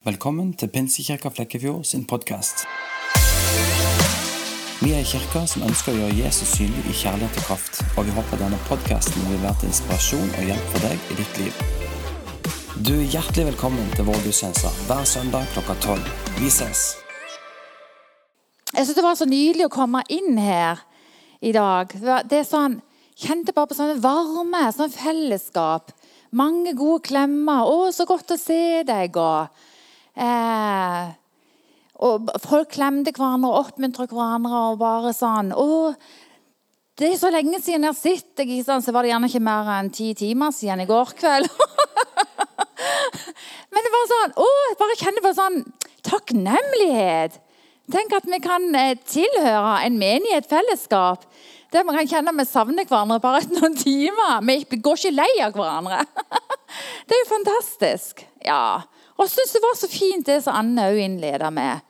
Velkommen 0.00 0.54
til 0.56 0.70
Pinsekirka 0.72 1.28
Flekkefjord 1.28 1.82
sin 1.84 2.06
podkast. 2.08 2.62
Vi 4.80 4.94
er 4.94 5.02
en 5.02 5.08
kirke 5.10 5.42
som 5.52 5.66
ønsker 5.66 5.92
å 5.92 5.98
gjøre 5.98 6.16
Jesus 6.22 6.54
synlig 6.56 6.86
i 6.88 6.94
kjærlighet 7.02 7.36
og 7.36 7.44
kraft, 7.44 7.82
og 8.00 8.08
vi 8.08 8.14
håper 8.16 8.40
denne 8.40 8.56
podkasten 8.64 9.26
vil 9.28 9.42
være 9.42 9.60
til 9.60 9.68
inspirasjon 9.68 10.32
og 10.38 10.48
hjelp 10.48 10.72
for 10.72 10.86
deg 10.86 11.12
i 11.12 11.18
ditt 11.18 11.42
liv. 11.42 11.60
Du 12.80 12.94
er 12.94 13.12
hjertelig 13.12 13.50
velkommen 13.50 13.92
til 13.92 14.08
vår 14.08 14.24
gudstjeneste 14.24 14.72
hver 14.88 15.04
søndag 15.04 15.52
klokka 15.52 15.76
tolv. 15.84 16.08
Vi 16.40 16.48
ses. 16.48 16.86
Jeg 18.72 18.86
synes 18.86 18.96
Det 18.96 19.04
var 19.04 19.20
så 19.20 19.28
nydelig 19.28 19.68
å 19.68 19.76
komme 19.76 20.00
inn 20.08 20.40
her 20.40 20.80
i 21.44 21.52
dag. 21.52 21.92
Det 22.24 22.40
er 22.40 22.48
sånn, 22.48 22.80
Kjente 23.20 23.52
bare 23.52 23.68
på 23.68 23.76
sånn 23.76 24.00
varme, 24.00 24.64
sånn 24.72 24.96
fellesskap. 24.96 25.92
Mange 26.32 26.72
gode 26.72 27.04
klemmer. 27.04 27.68
'Å, 27.68 27.92
så 27.92 28.08
godt 28.08 28.32
å 28.32 28.40
se 28.40 28.80
deg.' 28.88 29.20
og 29.20 29.68
Eh, 30.16 31.12
og 32.00 32.30
folk 32.40 32.72
klemte 32.74 33.12
hverandre 33.12 33.50
og 33.50 33.58
oppmuntret 33.66 34.12
hverandre. 34.14 34.62
og 34.70 34.78
bare 34.80 35.12
sånn, 35.16 35.52
å, 35.52 35.94
Det 36.96 37.12
er 37.12 37.20
så 37.20 37.30
lenge 37.32 37.60
siden 37.60 37.84
jeg 37.84 37.92
har 37.92 37.98
sett 37.98 38.36
deg. 38.36 38.64
Så 38.64 38.92
var 38.92 39.02
det 39.02 39.12
gjerne 39.12 39.28
ikke 39.28 39.44
mer 39.44 39.68
enn 39.78 39.92
ti 39.92 40.14
timer 40.14 40.50
siden 40.52 40.80
i 40.84 40.88
går 40.88 41.12
kveld. 41.20 41.48
Men 43.70 43.86
det 43.86 43.92
var 43.94 44.10
sånn, 44.10 44.34
å, 44.40 44.48
jeg 44.68 44.78
bare 44.80 44.98
kjenner 45.00 45.24
på 45.24 45.32
sånn 45.36 45.62
takknemlighet. 46.06 47.38
Tenk 47.90 48.12
at 48.14 48.26
vi 48.30 48.38
kan 48.42 48.68
eh, 48.78 48.98
tilhøre 49.02 49.80
en 49.86 49.96
menighet, 49.98 50.46
fellesskap, 50.50 51.24
der 51.74 51.86
man 51.86 51.96
kan 51.98 52.08
kjenne 52.10 52.32
at 52.32 52.38
vi 52.38 52.46
savner 52.48 52.86
hverandre 52.86 53.18
bare 53.22 53.42
etter 53.42 53.56
noen 53.58 53.76
timer. 53.78 54.38
Vi 54.46 54.78
går 54.78 55.00
ikke 55.00 55.16
lei 55.16 55.30
av 55.44 55.56
hverandre. 55.56 56.04
Det 57.06 57.16
er 57.16 57.24
jo 57.24 57.30
fantastisk. 57.32 58.24
Ja. 58.46 58.86
Og 59.20 59.26
jeg 59.26 59.34
syns 59.34 59.50
det 59.52 59.60
var 59.60 59.74
så 59.76 59.88
fint 59.92 60.28
det 60.30 60.38
som 60.40 60.56
Anne 60.56 60.86
òg 60.88 60.98
innleda 61.04 61.50
med. 61.52 61.84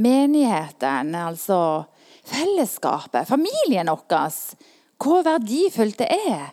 Menigheten, 0.00 1.10
altså 1.12 1.58
fellesskapet, 2.24 3.28
familien 3.28 3.90
vår. 3.92 4.38
Hvor 4.96 5.26
verdifullt 5.26 6.00
det 6.00 6.08
er. 6.08 6.46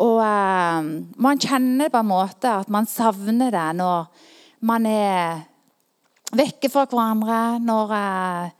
Og 0.00 0.22
eh, 0.24 0.88
man 1.20 1.42
kjenner 1.42 1.92
på 1.92 2.00
en 2.00 2.08
måte 2.08 2.54
at 2.62 2.72
man 2.72 2.88
savner 2.88 3.52
det 3.52 3.66
når 3.76 4.06
man 4.64 4.86
er 4.88 5.42
vekke 6.32 6.70
fra 6.72 6.86
hverandre. 6.88 7.58
Når 7.68 7.94
eh, 7.98 8.54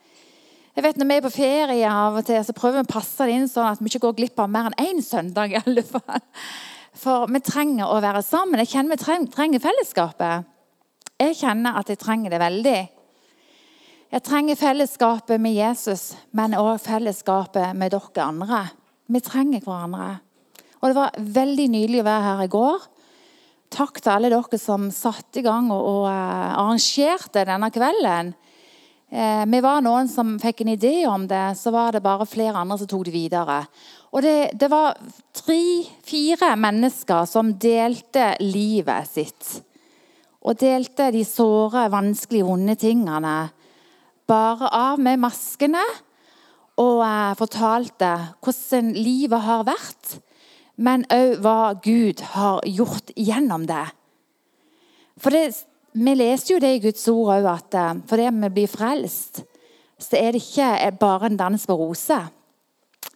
jeg 0.77 0.85
vet 0.85 1.01
Når 1.01 1.09
vi 1.09 1.17
er 1.17 1.25
på 1.25 1.33
ferie, 1.35 1.89
av 1.91 2.21
og 2.21 2.29
til, 2.29 2.43
så 2.45 2.55
prøver 2.55 2.83
vi 2.83 2.91
å 2.91 2.93
passe 2.93 3.25
det 3.25 3.39
inn 3.39 3.49
sånn 3.49 3.73
at 3.73 3.81
vi 3.81 3.89
ikke 3.89 4.05
går 4.05 4.19
glipp 4.21 4.45
av 4.45 4.53
mer 4.53 4.69
enn 4.69 4.93
én 4.93 5.01
søndag. 5.03 5.57
i 5.57 5.63
alle 5.65 5.87
fall. 5.87 6.21
For 6.99 7.25
vi 7.33 7.41
trenger 7.41 7.89
å 7.89 8.03
være 8.05 8.21
sammen. 8.27 8.61
Jeg 8.61 8.75
kjenner 8.77 8.99
vi 9.01 9.33
trenger 9.33 9.65
fellesskapet. 9.65 10.58
Jeg 11.19 11.35
kjenner 11.35 11.75
at 11.81 11.89
jeg 11.91 11.99
trenger 11.99 12.31
det 12.31 12.39
veldig. 12.39 12.79
Jeg 14.09 14.25
trenger 14.25 14.57
fellesskapet 14.57 15.43
med 15.43 15.57
Jesus, 15.57 16.13
men 16.31 16.55
òg 16.55 16.79
fellesskapet 16.81 17.75
med 17.75 17.91
dere 17.91 18.23
andre. 18.23 18.61
Vi 19.11 19.21
trenger 19.27 19.65
hverandre. 19.67 20.21
Og 20.79 20.89
Det 20.89 20.95
var 20.95 21.19
veldig 21.19 21.67
nydelig 21.75 22.05
å 22.05 22.07
være 22.07 22.29
her 22.29 22.45
i 22.45 22.53
går. 22.55 22.87
Takk 23.75 23.99
til 23.99 24.15
alle 24.15 24.31
dere 24.31 24.63
som 24.63 24.87
satte 24.95 25.43
i 25.43 25.45
gang 25.45 25.73
og, 25.75 25.83
og 25.83 26.07
uh, 26.07 26.55
arrangerte 26.63 27.43
denne 27.45 27.73
kvelden. 27.75 28.33
Eh, 29.11 29.45
vi 29.49 29.61
var 29.65 29.81
noen 29.81 30.09
som 30.09 30.35
fikk 30.41 30.63
en 30.63 30.75
idé 30.75 30.95
om 31.09 31.23
det, 31.27 31.57
så 31.57 31.73
var 31.73 31.97
det 31.97 32.05
bare 32.05 32.29
flere 32.29 32.61
andre 32.61 32.77
som 32.79 32.89
tok 32.91 33.07
det 33.09 33.15
videre. 33.15 33.63
Og 34.13 34.23
Det, 34.23 34.51
det 34.55 34.69
var 34.71 34.99
tre-fire 35.35 36.53
mennesker 36.61 37.25
som 37.27 37.55
delte 37.57 38.35
livet 38.45 39.09
sitt 39.09 39.57
og 40.45 40.59
delte 40.61 41.11
de 41.13 41.25
såre, 41.27 41.89
vanskelige, 41.93 42.47
vonde 42.47 42.77
tingene 42.79 43.37
bare 44.29 44.69
av 44.75 45.01
med 45.01 45.21
maskene. 45.23 45.83
Og 46.79 47.01
eh, 47.03 47.35
fortalte 47.39 48.11
hvordan 48.45 48.93
livet 48.95 49.43
har 49.43 49.65
vært, 49.67 50.19
men 50.79 51.03
òg 51.11 51.41
hva 51.43 51.73
Gud 51.83 52.23
har 52.37 52.63
gjort 52.71 53.11
gjennom 53.17 53.67
det. 53.67 53.87
For 55.19 55.35
det, 55.35 55.65
Vi 55.99 56.13
leser 56.15 56.53
jo 56.53 56.61
det 56.61 56.75
i 56.77 56.81
Guds 56.85 57.09
ord 57.09 57.33
òg, 57.35 57.47
at 57.51 57.75
eh, 57.75 57.95
fordi 58.07 58.29
vi 58.45 58.51
blir 58.61 58.71
frelst, 58.71 59.43
så 59.99 60.15
er 60.15 60.33
det 60.33 60.45
ikke 60.45 60.93
bare 61.01 61.27
en 61.27 61.37
dans 61.41 61.67
på 61.67 61.75
roser. 61.75 62.29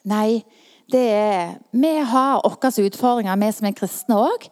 Nei, 0.04 0.42
det 0.90 1.04
er, 1.14 1.54
vi 1.70 1.92
har 2.02 2.42
våre 2.42 2.86
utfordringer, 2.88 3.38
vi 3.38 3.52
som 3.54 3.68
er 3.68 3.76
kristne 3.78 4.18
òg. 4.18 4.48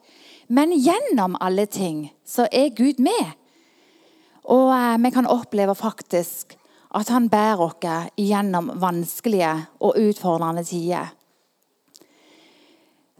Men 0.51 0.75
gjennom 0.75 1.37
alle 1.41 1.67
ting 1.71 2.09
så 2.27 2.49
er 2.51 2.75
Gud 2.75 2.99
med. 2.99 3.37
Og 4.51 4.73
eh, 4.75 4.99
vi 4.99 5.13
kan 5.15 5.31
oppleve 5.31 5.77
faktisk 5.79 6.57
at 6.99 7.11
han 7.15 7.29
bærer 7.31 7.63
oss 7.63 7.87
gjennom 8.19 8.73
vanskelige 8.83 9.53
og 9.79 9.99
utfordrende 10.01 10.65
tider. 10.67 11.13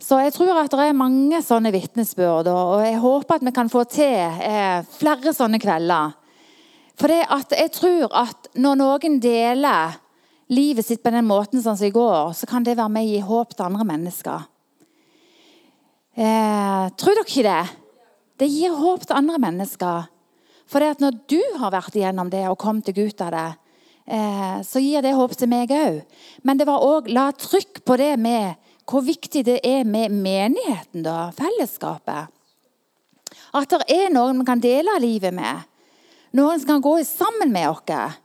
Så 0.01 0.19
jeg 0.25 0.33
tror 0.35 0.57
at 0.59 0.73
det 0.73 0.89
er 0.89 0.97
mange 0.97 1.39
sånne 1.45 1.71
vitnesbyrd, 1.75 2.49
og 2.49 2.81
jeg 2.83 2.99
håper 2.99 3.37
at 3.37 3.45
vi 3.45 3.53
kan 3.55 3.71
få 3.71 3.85
til 3.85 4.41
eh, 4.43 4.81
flere 4.97 5.35
sånne 5.37 5.61
kvelder. 5.61 6.17
For 6.99 7.13
jeg 7.13 7.73
tror 7.77 8.11
at 8.17 8.51
når 8.59 8.81
noen 8.81 9.21
deler 9.23 10.01
livet 10.51 10.89
sitt 10.89 11.05
på 11.05 11.13
den 11.15 11.29
måten 11.29 11.63
sånn 11.63 11.79
som 11.79 11.87
i 11.87 11.95
går, 11.95 12.33
så 12.35 12.49
kan 12.51 12.67
det 12.67 12.79
være 12.81 12.93
med 12.93 13.07
å 13.07 13.13
gi 13.13 13.21
håp 13.29 13.55
til 13.55 13.69
andre 13.69 13.87
mennesker. 13.93 14.50
Eh, 16.21 16.87
tror 17.01 17.17
dere 17.17 17.25
ikke 17.25 17.47
det? 17.47 17.61
Det 18.41 18.49
gir 18.53 18.75
håp 18.77 19.07
til 19.07 19.17
andre 19.17 19.39
mennesker. 19.41 20.09
For 20.69 20.83
det 20.83 20.95
at 20.95 21.01
når 21.01 21.17
du 21.33 21.41
har 21.63 21.73
vært 21.73 21.97
igjennom 21.97 22.29
det 22.33 22.43
og 22.51 22.59
kommet 22.61 22.91
deg 22.91 22.99
ut 23.09 23.23
av 23.25 23.31
det, 23.33 23.47
eh, 24.13 24.59
så 24.67 24.83
gir 24.85 25.01
det 25.01 25.15
håp 25.17 25.33
til 25.33 25.49
meg 25.49 25.73
òg. 25.73 26.03
Men 26.45 26.61
det 26.61 26.67
var 26.69 26.85
òg 26.85 27.09
la 27.09 27.31
trykk 27.33 27.81
på 27.89 27.97
det 27.97 28.19
med 28.21 28.61
hvor 28.85 29.07
viktig 29.07 29.45
det 29.47 29.61
er 29.65 29.85
med 29.85 30.13
menigheten, 30.13 31.05
da, 31.07 31.31
fellesskapet. 31.33 32.29
At 33.55 33.71
det 33.71 33.89
er 33.89 34.13
noen 34.13 34.43
vi 34.43 34.45
kan 34.45 34.61
dele 34.61 34.99
livet 35.01 35.33
med. 35.33 35.65
Noen 36.37 36.61
som 36.61 36.75
kan 36.75 36.85
gå 36.85 36.99
sammen 37.07 37.53
med 37.53 37.71
oss 37.71 38.21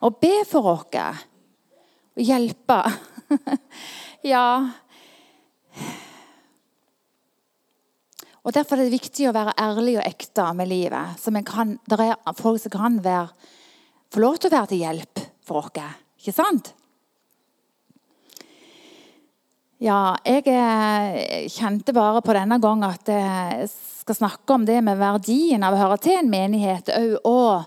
og 0.00 0.16
be 0.20 0.44
for 0.48 0.70
oss 0.72 0.96
og 2.14 2.22
hjelpe. 2.24 2.80
ja, 4.32 4.70
Og 8.44 8.52
Derfor 8.52 8.76
er 8.76 8.86
det 8.86 8.98
viktig 8.98 9.30
å 9.30 9.34
være 9.34 9.56
ærlig 9.56 9.96
og 9.96 10.04
ekte 10.04 10.46
med 10.56 10.68
livet. 10.68 11.16
Så 11.20 11.32
kan, 11.48 11.78
det 11.88 11.96
er 12.04 12.36
folk 12.36 12.60
som 12.60 12.74
kan 12.74 12.98
være, 13.04 13.30
få 14.12 14.20
lov 14.20 14.36
til 14.36 14.50
å 14.50 14.56
være 14.58 14.72
til 14.74 14.82
hjelp 14.84 15.22
for 15.44 15.64
oss. 15.64 15.94
Ikke 16.20 16.34
sant? 16.36 16.74
Ja, 19.84 20.14
jeg 20.24 20.44
eh, 20.48 21.48
kjente 21.52 21.96
bare 21.96 22.22
på 22.24 22.36
denne 22.36 22.60
gang 22.62 22.84
at 22.86 23.08
jeg 23.10 23.66
skal 23.72 24.20
snakke 24.20 24.54
om 24.54 24.68
det 24.68 24.78
med 24.84 25.00
verdien 25.00 25.64
av 25.64 25.74
å 25.74 25.80
høre 25.80 25.98
til 26.04 26.20
en 26.20 26.30
menighet, 26.32 26.92
og 27.24 27.64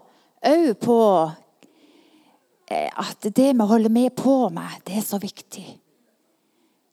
òg 0.48 0.72
på 0.82 1.02
eh, 2.70 2.90
at 2.90 3.28
det 3.28 3.52
vi 3.52 3.70
holder 3.74 3.94
med 3.94 4.14
på 4.18 4.40
med, 4.54 4.82
det 4.86 5.02
er 5.02 5.06
så 5.06 5.20
viktig. 5.22 5.66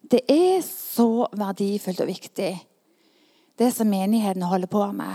Det 0.09 0.25
er 0.29 0.61
så 0.65 1.29
verdifullt 1.37 2.05
og 2.05 2.11
viktig 2.11 2.53
det 3.59 3.71
som 3.75 3.91
menigheten 3.91 4.43
holder 4.43 4.71
på 4.71 4.85
med. 4.93 5.15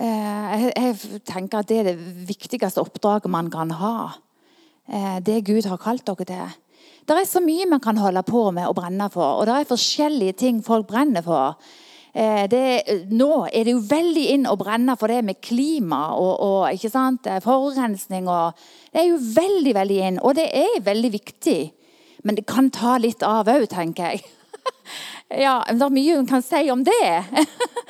Eh, 0.00 0.66
jeg 0.72 1.20
tenker 1.28 1.60
at 1.60 1.68
Det 1.68 1.78
er 1.78 1.90
det 1.92 2.28
viktigste 2.28 2.80
oppdraget 2.80 3.30
man 3.30 3.50
kan 3.50 3.70
ha. 3.70 4.12
Eh, 4.88 5.20
det 5.20 5.44
Gud 5.44 5.68
har 5.68 5.78
kalt 5.78 6.06
dere 6.06 6.24
til. 6.24 6.58
Det 7.06 7.16
er 7.18 7.24
så 7.26 7.40
mye 7.42 7.66
man 7.66 7.80
kan 7.80 7.96
holde 7.96 8.22
på 8.22 8.50
med 8.50 8.68
og 8.68 8.76
brenne 8.76 9.10
for. 9.10 9.40
Og 9.40 9.46
det 9.46 9.54
er 9.54 9.68
forskjellige 9.68 10.32
ting 10.32 10.62
folk 10.64 10.86
brenner 10.86 11.22
for. 11.22 11.58
Eh, 12.14 12.46
det, 12.48 13.08
nå 13.10 13.46
er 13.52 13.64
det 13.64 13.72
jo 13.72 13.84
veldig 13.88 14.24
inn 14.34 14.46
å 14.46 14.56
brenne 14.60 14.96
for 15.00 15.08
det 15.08 15.22
med 15.24 15.40
klima 15.40 16.14
og, 16.14 16.40
og 16.40 17.42
forurensning. 17.42 18.28
Og, 18.28 18.52
det 18.92 19.00
er 19.00 19.08
jo 19.08 19.18
veldig 19.18 19.74
veldig 19.74 19.98
inn, 20.08 20.20
og 20.20 20.34
det 20.36 20.48
er 20.52 20.84
veldig 20.84 21.12
viktig. 21.12 21.72
Men 22.24 22.36
det 22.36 22.46
kan 22.46 22.70
ta 22.70 22.98
litt 22.98 23.22
av 23.22 23.48
òg, 23.48 23.66
tenker 23.68 24.12
jeg. 24.12 24.22
Ja, 25.32 25.62
det 25.64 25.80
er 25.80 25.94
mye 25.94 26.16
hun 26.18 26.28
kan 26.28 26.42
si 26.44 26.66
om 26.72 26.82
det. 26.84 26.98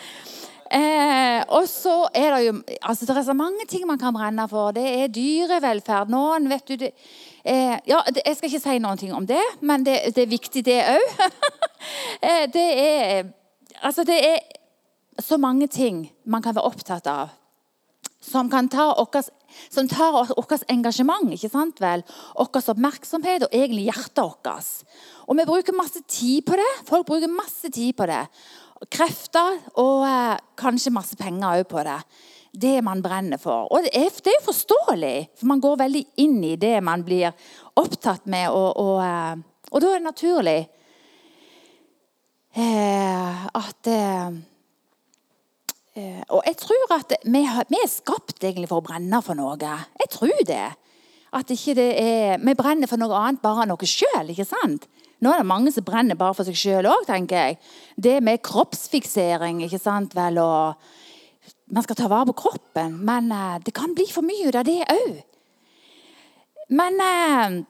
eh, 0.79 1.41
og 1.51 1.67
så 1.67 1.97
er 2.15 2.37
det 2.37 2.41
jo 2.45 2.55
altså 2.79 3.09
Det 3.09 3.17
er 3.17 3.27
så 3.27 3.35
mange 3.35 3.67
ting 3.69 3.87
man 3.89 3.99
kan 3.99 4.15
brenne 4.15 4.47
for. 4.51 4.71
Det 4.77 4.85
er 4.87 5.11
dyrevelferd. 5.11 6.13
Noen, 6.13 6.47
vet 6.53 6.69
du 6.69 6.77
det, 6.85 6.93
eh, 7.45 7.77
ja, 7.89 8.01
det, 8.09 8.23
Jeg 8.27 8.39
skal 8.39 8.51
ikke 8.51 8.63
si 8.63 8.79
noe 8.79 9.13
om 9.19 9.27
det, 9.27 9.43
men 9.61 9.87
det, 9.87 9.99
det 10.15 10.27
er 10.27 10.35
viktig, 10.35 10.65
det 10.65 10.81
òg. 10.95 11.23
eh, 12.29 12.45
det 12.53 12.69
er 12.81 13.31
Altså, 13.83 14.05
det 14.07 14.15
er 14.23 14.39
så 15.19 15.37
mange 15.43 15.67
ting 15.67 16.05
man 16.25 16.43
kan 16.43 16.55
være 16.55 16.69
opptatt 16.71 17.07
av 17.11 17.33
som, 18.23 18.51
kan 18.51 18.69
ta 18.71 18.93
okkes, 19.03 19.31
som 19.71 19.89
tar 19.91 20.13
vårt 20.15 20.65
engasjement, 20.71 21.33
ikke 21.35 21.51
sant 21.51 21.83
vel? 21.83 22.05
vår 22.39 22.71
oppmerksomhet 22.75 23.47
og 23.47 23.57
egentlig 23.57 23.89
hjertet 23.91 24.23
vårt. 24.23 24.71
Og 25.33 25.39
vi 25.39 25.47
bruker 25.49 25.73
masse 25.73 26.03
tid 26.05 26.43
på 26.45 26.59
det. 26.61 26.69
Folk 26.85 27.07
bruker 27.09 27.31
masse 27.33 27.71
tid 27.73 27.97
på 27.97 28.05
det. 28.11 28.27
krefter 28.91 29.61
og 29.79 30.03
eh, 30.03 30.41
kanskje 30.59 30.91
masse 30.91 31.15
penger 31.17 31.61
òg 31.61 31.69
på 31.71 31.85
det. 31.87 32.01
Det 32.53 32.83
man 32.85 33.01
brenner 33.01 33.39
for. 33.39 33.69
Og 33.71 33.87
det 33.87 33.93
er, 33.95 34.11
det 34.11 34.33
er, 34.33 34.43
forståelig, 34.45 35.29
for 35.39 35.47
man 35.47 35.61
går 35.63 35.79
veldig 35.85 36.03
inn 36.21 36.43
i 36.45 36.57
det 36.57 36.83
man 36.83 37.05
blir 37.07 37.31
opptatt 37.79 38.27
med. 38.27 38.51
Og, 38.51 38.77
og, 38.77 38.99
eh, 39.07 39.39
og 39.71 39.81
da 39.81 39.93
er 39.93 40.03
det 40.03 40.09
naturlig 40.09 40.59
eh, 42.59 43.47
at 43.63 43.93
eh, 43.95 44.35
eh, 45.95 46.23
Og 46.29 46.43
jeg 46.51 46.59
tror 46.61 46.97
at 46.99 47.15
vi, 47.25 47.45
er 47.47 47.89
skapt 47.89 48.43
egentlig 48.43 48.69
for 48.69 48.83
å 48.83 48.89
brenne 48.91 49.23
for 49.23 49.39
noe. 49.39 49.57
Jeg 50.03 50.13
tror 50.19 50.43
det. 50.51 50.67
At 51.33 51.55
ikke 51.55 51.79
det 51.79 51.89
er, 52.03 52.43
vi 52.43 52.59
brenner 52.59 52.91
for 52.91 53.01
noe 53.01 53.17
annet 53.23 53.41
bare 53.41 53.65
noe 53.71 53.89
sjøl. 53.89 54.35
Nå 55.23 55.31
er 55.31 55.43
det 55.43 55.47
mange 55.47 55.71
som 55.71 55.85
brenner 55.87 56.19
bare 56.19 56.35
for 56.35 56.49
seg 56.49 56.59
sjøl 56.59 56.89
òg, 56.91 57.05
tenker 57.07 57.39
jeg. 57.39 57.59
Det 57.95 58.17
med 58.27 58.43
kroppsfiksering, 58.43 59.63
ikke 59.63 59.81
sant 59.83 60.17
vel, 60.19 60.43
og 60.43 60.75
Man 61.73 61.83
skal 61.83 61.97
ta 61.97 62.07
vare 62.11 62.29
på 62.29 62.35
kroppen, 62.37 62.99
men 63.07 63.31
uh, 63.33 63.57
det 63.65 63.73
kan 63.73 63.95
bli 63.97 64.05
for 64.13 64.23
mye 64.23 64.51
av 64.53 64.67
det 64.69 64.83
òg. 64.93 65.15
Men 66.69 67.01
uh, 67.01 67.63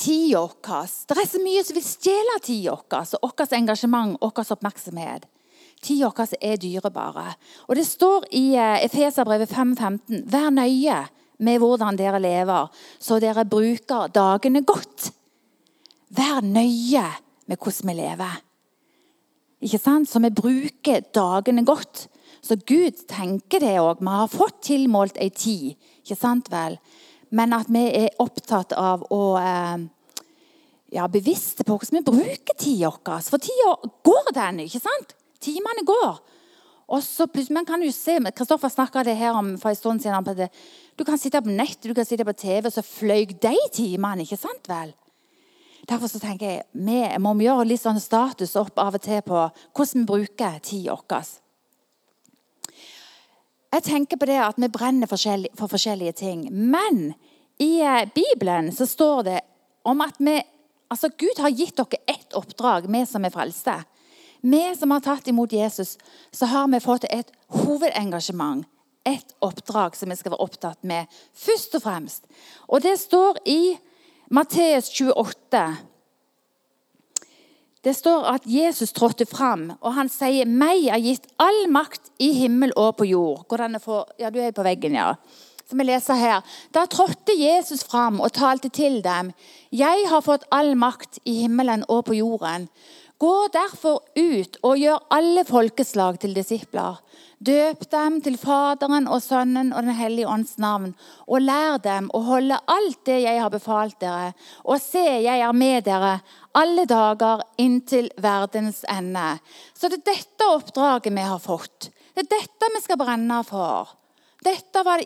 tida 0.00 0.40
vår 0.40 0.88
Det 1.10 1.18
er 1.20 1.28
så 1.28 1.42
mye 1.42 1.62
som 1.62 1.76
vil 1.76 1.84
stjele 1.84 2.38
tida 2.40 2.72
vår, 2.72 3.12
vårt 3.20 3.52
engasjement, 3.52 4.16
vår 4.16 4.52
oppmerksomhet. 4.56 5.28
Tida 5.84 6.08
vår 6.08 6.34
er 6.40 6.56
dyrebare. 6.56 7.36
Og 7.68 7.76
det 7.76 7.86
står 7.86 8.30
i 8.32 8.56
uh, 8.56 8.80
Efeserbrevet 8.80 9.52
5.15.: 9.52 10.24
Vær 10.32 10.50
nøye 10.50 11.02
med 11.38 11.58
hvordan 11.60 11.98
dere 11.98 12.22
lever, 12.22 12.70
så 12.98 13.20
dere 13.20 13.44
bruker 13.44 14.08
dagene 14.08 14.64
godt. 14.64 15.12
Vær 16.12 16.42
nøye 16.44 17.04
med 17.48 17.56
hvordan 17.56 17.88
vi 17.88 17.94
lever. 17.96 18.40
Ikke 19.62 19.78
sant? 19.78 20.10
Så 20.10 20.20
vi 20.20 20.32
bruker 20.34 21.06
dagene 21.14 21.64
godt. 21.64 22.08
Så 22.42 22.58
Gud 22.66 23.04
tenker 23.08 23.62
det 23.62 23.78
òg. 23.80 24.02
Vi 24.02 24.12
har 24.12 24.30
fått 24.30 24.60
tilmålt 24.66 25.18
ei 25.22 25.30
tid, 25.30 25.78
ikke 26.02 26.18
sant 26.18 26.50
vel? 26.52 26.76
Men 27.32 27.54
at 27.56 27.70
vi 27.72 27.86
er 28.02 28.20
opptatt 28.20 28.74
av 28.76 29.06
å 29.14 29.22
eh, 29.40 29.84
ja, 30.92 31.06
bevisste 31.08 31.64
på 31.64 31.78
hvordan 31.78 32.00
vi 32.00 32.04
bruker 32.10 32.58
tida 32.58 32.90
vår. 32.92 33.24
For 33.30 33.40
tida 33.40 33.72
går, 34.04 34.32
den, 34.36 34.64
ikke 34.66 34.82
sant? 34.82 35.14
Timene 35.42 35.86
går. 35.86 36.20
Og 36.92 37.00
så 37.00 37.24
plutselig, 37.30 37.56
man 37.56 37.68
kan 37.68 37.80
jo 37.80 37.92
se, 37.94 38.18
Kristoffer 38.36 38.68
snakka 38.68 39.04
det 39.06 39.14
her 39.16 39.38
om 39.38 39.54
for 39.60 39.72
en 39.72 39.78
stund 39.78 40.02
siden. 40.02 40.50
Du 40.98 41.06
kan 41.08 41.16
sitte 41.16 41.40
på 41.40 41.54
nettet, 41.54 41.88
du 41.88 41.96
kan 41.96 42.04
sitte 42.04 42.26
på 42.26 42.36
TV, 42.36 42.66
og 42.66 42.74
så 42.74 42.84
fløy 42.84 43.30
de 43.32 43.54
timene. 43.72 44.26
ikke 44.26 44.36
sant 44.36 44.68
vel? 44.68 44.92
Derfor 45.88 46.08
så 46.08 46.20
tenker 46.22 46.46
jeg 46.46 46.64
vi 46.72 47.00
må 47.22 47.34
gjøre 47.42 47.66
litt 47.66 47.82
sånn 47.82 48.00
status 48.00 48.54
opp 48.60 48.78
av 48.78 48.98
og 48.98 49.02
til 49.02 49.22
på 49.26 49.38
hvordan 49.74 50.04
vi 50.04 50.10
bruker 50.12 50.60
tida 50.62 50.94
vår. 50.94 51.30
Jeg 53.72 53.84
tenker 53.86 54.20
på 54.20 54.28
det 54.28 54.38
at 54.44 54.58
vi 54.60 54.68
brenner 54.68 55.08
for 55.08 55.68
forskjellige 55.72 56.12
ting. 56.20 56.44
Men 56.52 57.14
i 57.58 57.80
eh, 57.80 58.08
Bibelen 58.14 58.68
så 58.72 58.86
står 58.86 59.22
det 59.30 59.38
om 59.88 60.00
at 60.04 60.18
vi, 60.20 60.36
altså 60.92 61.08
Gud 61.18 61.40
har 61.40 61.54
gitt 61.56 61.80
dere 61.80 62.02
ett 62.06 62.36
oppdrag, 62.36 62.86
vi 62.86 63.00
som 63.08 63.24
er 63.24 63.32
frelste. 63.32 63.78
Vi 64.42 64.60
som 64.76 64.90
har 64.90 65.00
tatt 65.00 65.28
imot 65.30 65.52
Jesus, 65.54 65.96
så 66.30 66.46
har 66.50 66.68
vi 66.68 66.82
fått 66.84 67.08
et 67.08 67.32
hovedengasjement. 67.62 68.66
Et 69.08 69.34
oppdrag 69.42 69.96
som 69.98 70.12
vi 70.12 70.16
skal 70.18 70.34
være 70.34 70.44
opptatt 70.44 70.84
med 70.86 71.10
først 71.34 71.72
og 71.78 71.82
fremst. 71.82 72.28
Og 72.68 72.84
det 72.84 72.94
står 73.00 73.40
i 73.50 73.74
Matteus 74.32 74.88
28. 74.88 75.76
Det 77.84 77.92
står 77.96 78.24
at 78.24 78.42
Jesus 78.46 78.92
trådte 78.92 79.26
fram, 79.26 79.72
og 79.80 79.94
han 79.94 80.08
sier, 80.08 80.46
'Meg 80.46 80.86
er 80.88 81.02
gitt 81.04 81.26
all 81.38 81.68
makt 81.68 82.08
i 82.18 82.32
himmel 82.32 82.72
og 82.76 82.96
på 82.96 83.04
jord'. 83.04 83.78
Får, 83.78 84.08
ja, 84.18 84.30
Du 84.30 84.38
er 84.38 84.50
på 84.50 84.62
veggen, 84.62 84.94
ja. 84.94 85.14
Så 85.68 85.76
vi 85.76 85.84
leser 85.84 86.14
her. 86.14 86.40
Da 86.74 86.86
trådte 86.86 87.36
Jesus 87.36 87.84
fram 87.84 88.20
og 88.20 88.32
talte 88.32 88.68
til 88.68 89.04
dem. 89.04 89.32
'Jeg 89.72 90.08
har 90.08 90.20
fått 90.20 90.44
all 90.50 90.76
makt 90.76 91.18
i 91.24 91.34
himmelen 91.42 91.84
og 91.88 92.04
på 92.04 92.14
jorden.' 92.14 92.68
Gå 93.22 93.34
derfor 93.54 94.00
ut 94.18 94.56
og 94.66 94.80
gjør 94.80 95.04
alle 95.14 95.44
folkeslag 95.46 96.16
til 96.24 96.32
disipler. 96.34 96.96
Døp 97.38 97.84
dem 97.92 98.16
til 98.24 98.34
Faderen 98.38 99.06
og 99.06 99.20
Sønnen 99.22 99.70
og 99.70 99.84
Den 99.86 99.94
hellige 99.94 100.30
ånds 100.30 100.56
navn, 100.62 100.90
og 101.30 101.44
lær 101.44 101.78
dem 101.84 102.08
å 102.14 102.22
holde 102.26 102.58
alt 102.66 102.98
det 103.06 103.20
jeg 103.22 103.38
har 103.38 103.52
befalt 103.52 104.00
dere. 104.02 104.32
Og 104.66 104.82
se, 104.82 105.04
jeg 105.22 105.38
er 105.38 105.54
med 105.54 105.86
dere 105.86 106.16
alle 106.58 106.86
dager 106.90 107.44
inntil 107.62 108.10
verdens 108.18 108.82
ende. 108.90 109.38
Så 109.70 109.86
det 109.92 110.00
er 110.00 110.08
dette 110.16 110.50
oppdraget 110.56 111.14
vi 111.14 111.30
har 111.30 111.42
fått. 111.42 111.92
Det 112.14 112.26
er 112.26 112.32
dette 112.40 112.74
vi 112.74 112.82
skal 112.82 112.98
brenne 113.04 113.38
for. 113.46 113.94
Dette 114.42 114.82
var 114.82 115.02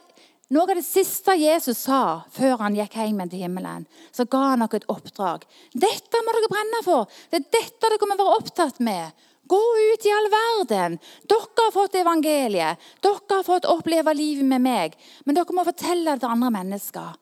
noe 0.54 0.62
av 0.62 0.78
det 0.78 0.84
siste 0.86 1.34
Jesus 1.40 1.80
sa 1.88 2.22
før 2.34 2.60
han 2.62 2.76
gikk 2.78 2.98
hjem 3.00 3.24
til 3.26 3.42
himmelen, 3.42 3.86
så 4.14 4.26
ga 4.30 4.42
han 4.52 4.62
dere 4.62 4.78
et 4.78 4.90
oppdrag. 4.92 5.46
Dette 5.74 6.22
må 6.22 6.34
dere 6.36 6.50
brenne 6.52 6.82
for. 6.86 7.10
Det 7.30 7.40
er 7.40 7.48
dette 7.58 7.90
dere 7.90 8.08
må 8.08 8.18
være 8.18 8.36
opptatt 8.38 8.78
med. 8.84 9.26
Gå 9.46 9.58
ut 9.58 10.06
i 10.06 10.12
all 10.14 10.28
verden. 10.32 10.96
Dere 11.30 11.62
har 11.62 11.74
fått 11.74 11.98
evangeliet. 11.98 12.82
Dere 13.02 13.36
har 13.38 13.46
fått 13.46 13.68
oppleve 13.70 14.14
livet 14.14 14.46
med 14.46 14.64
meg. 14.64 14.96
Men 15.24 15.38
dere 15.38 15.54
må 15.54 15.66
fortelle 15.66 16.14
det 16.14 16.24
til 16.24 16.34
andre 16.34 16.50
mennesker. 16.58 17.14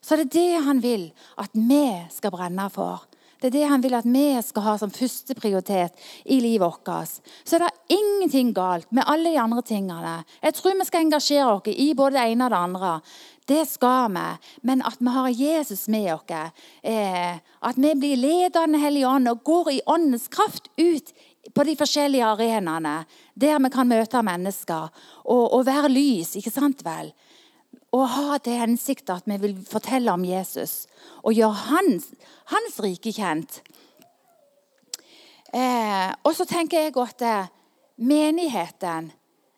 Så 0.00 0.16
det 0.16 0.30
er 0.30 0.34
det 0.36 0.64
han 0.64 0.80
vil 0.80 1.10
at 1.40 1.52
vi 1.52 1.84
skal 2.12 2.32
brenne 2.32 2.68
for. 2.72 3.04
Det 3.40 3.48
er 3.48 3.56
det 3.56 3.68
han 3.70 3.82
vil 3.82 3.96
at 3.96 4.08
vi 4.08 4.26
skal 4.44 4.66
ha 4.66 4.76
som 4.78 4.92
første 4.92 5.34
prioritet 5.38 5.96
i 6.24 6.40
livet 6.44 6.60
vårt. 6.60 7.20
Så 7.44 7.56
er 7.56 7.64
det 7.64 7.96
ingenting 7.96 8.52
galt 8.56 8.90
med 8.92 9.08
alle 9.08 9.32
de 9.32 9.40
andre 9.40 9.62
tingene. 9.64 10.18
Jeg 10.42 10.56
tror 10.58 10.76
vi 10.76 10.88
skal 10.88 11.06
engasjere 11.06 11.54
oss 11.54 11.70
i 11.72 11.92
både 11.96 12.18
det 12.18 12.26
ene 12.34 12.46
og 12.46 12.52
det 12.52 12.60
andre. 12.60 12.92
Det 13.50 13.64
skal 13.66 14.12
vi. 14.14 14.26
Men 14.62 14.84
at 14.86 15.00
vi 15.00 15.14
har 15.16 15.28
Jesus 15.28 15.88
med 15.88 16.12
oss, 16.14 16.52
eh, 16.82 17.40
at 17.40 17.76
vi 17.76 17.94
blir 17.94 18.20
ledende 18.20 18.78
Hellige 18.78 19.08
Ånd 19.08 19.28
og 19.28 19.42
går 19.44 19.72
i 19.72 19.80
Åndens 19.86 20.28
kraft 20.28 20.68
ut 20.76 21.14
på 21.54 21.64
de 21.64 21.74
forskjellige 21.76 22.26
arenaene 22.26 23.00
der 23.34 23.58
vi 23.58 23.70
kan 23.72 23.88
møte 23.88 24.22
mennesker 24.22 24.90
og, 25.24 25.44
og 25.56 25.66
være 25.66 25.88
lys, 25.88 26.36
ikke 26.36 26.52
sant 26.52 26.84
vel? 26.84 27.10
Og 27.96 28.06
ha 28.06 28.38
til 28.38 28.60
hensikt 28.60 29.10
at 29.10 29.26
vi 29.26 29.36
vil 29.42 29.56
fortelle 29.66 30.12
om 30.12 30.24
Jesus 30.24 30.84
og 31.24 31.34
gjøre 31.34 31.64
hans, 31.70 32.10
hans 32.52 32.78
rike 32.82 33.12
kjent. 33.14 33.62
Eh, 35.50 36.10
og 36.22 36.36
så 36.36 36.46
tenker 36.46 36.86
jeg 36.86 36.94
at 37.02 37.24
eh, 37.26 37.48
menigheten 37.98 39.10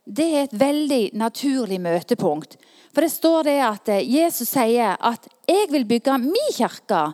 det 0.02 0.28
er 0.34 0.46
et 0.46 0.54
veldig 0.58 1.02
naturlig 1.14 1.78
møtepunkt. 1.80 2.56
For 2.92 3.04
det 3.04 3.12
står 3.12 3.46
det 3.46 3.58
at 3.64 3.92
eh, 3.92 4.06
Jesus 4.08 4.48
sier 4.56 4.96
at 4.96 5.28
'jeg 5.46 5.68
vil 5.70 5.84
bygge 5.84 6.18
min 6.18 6.52
kirke'. 6.52 7.12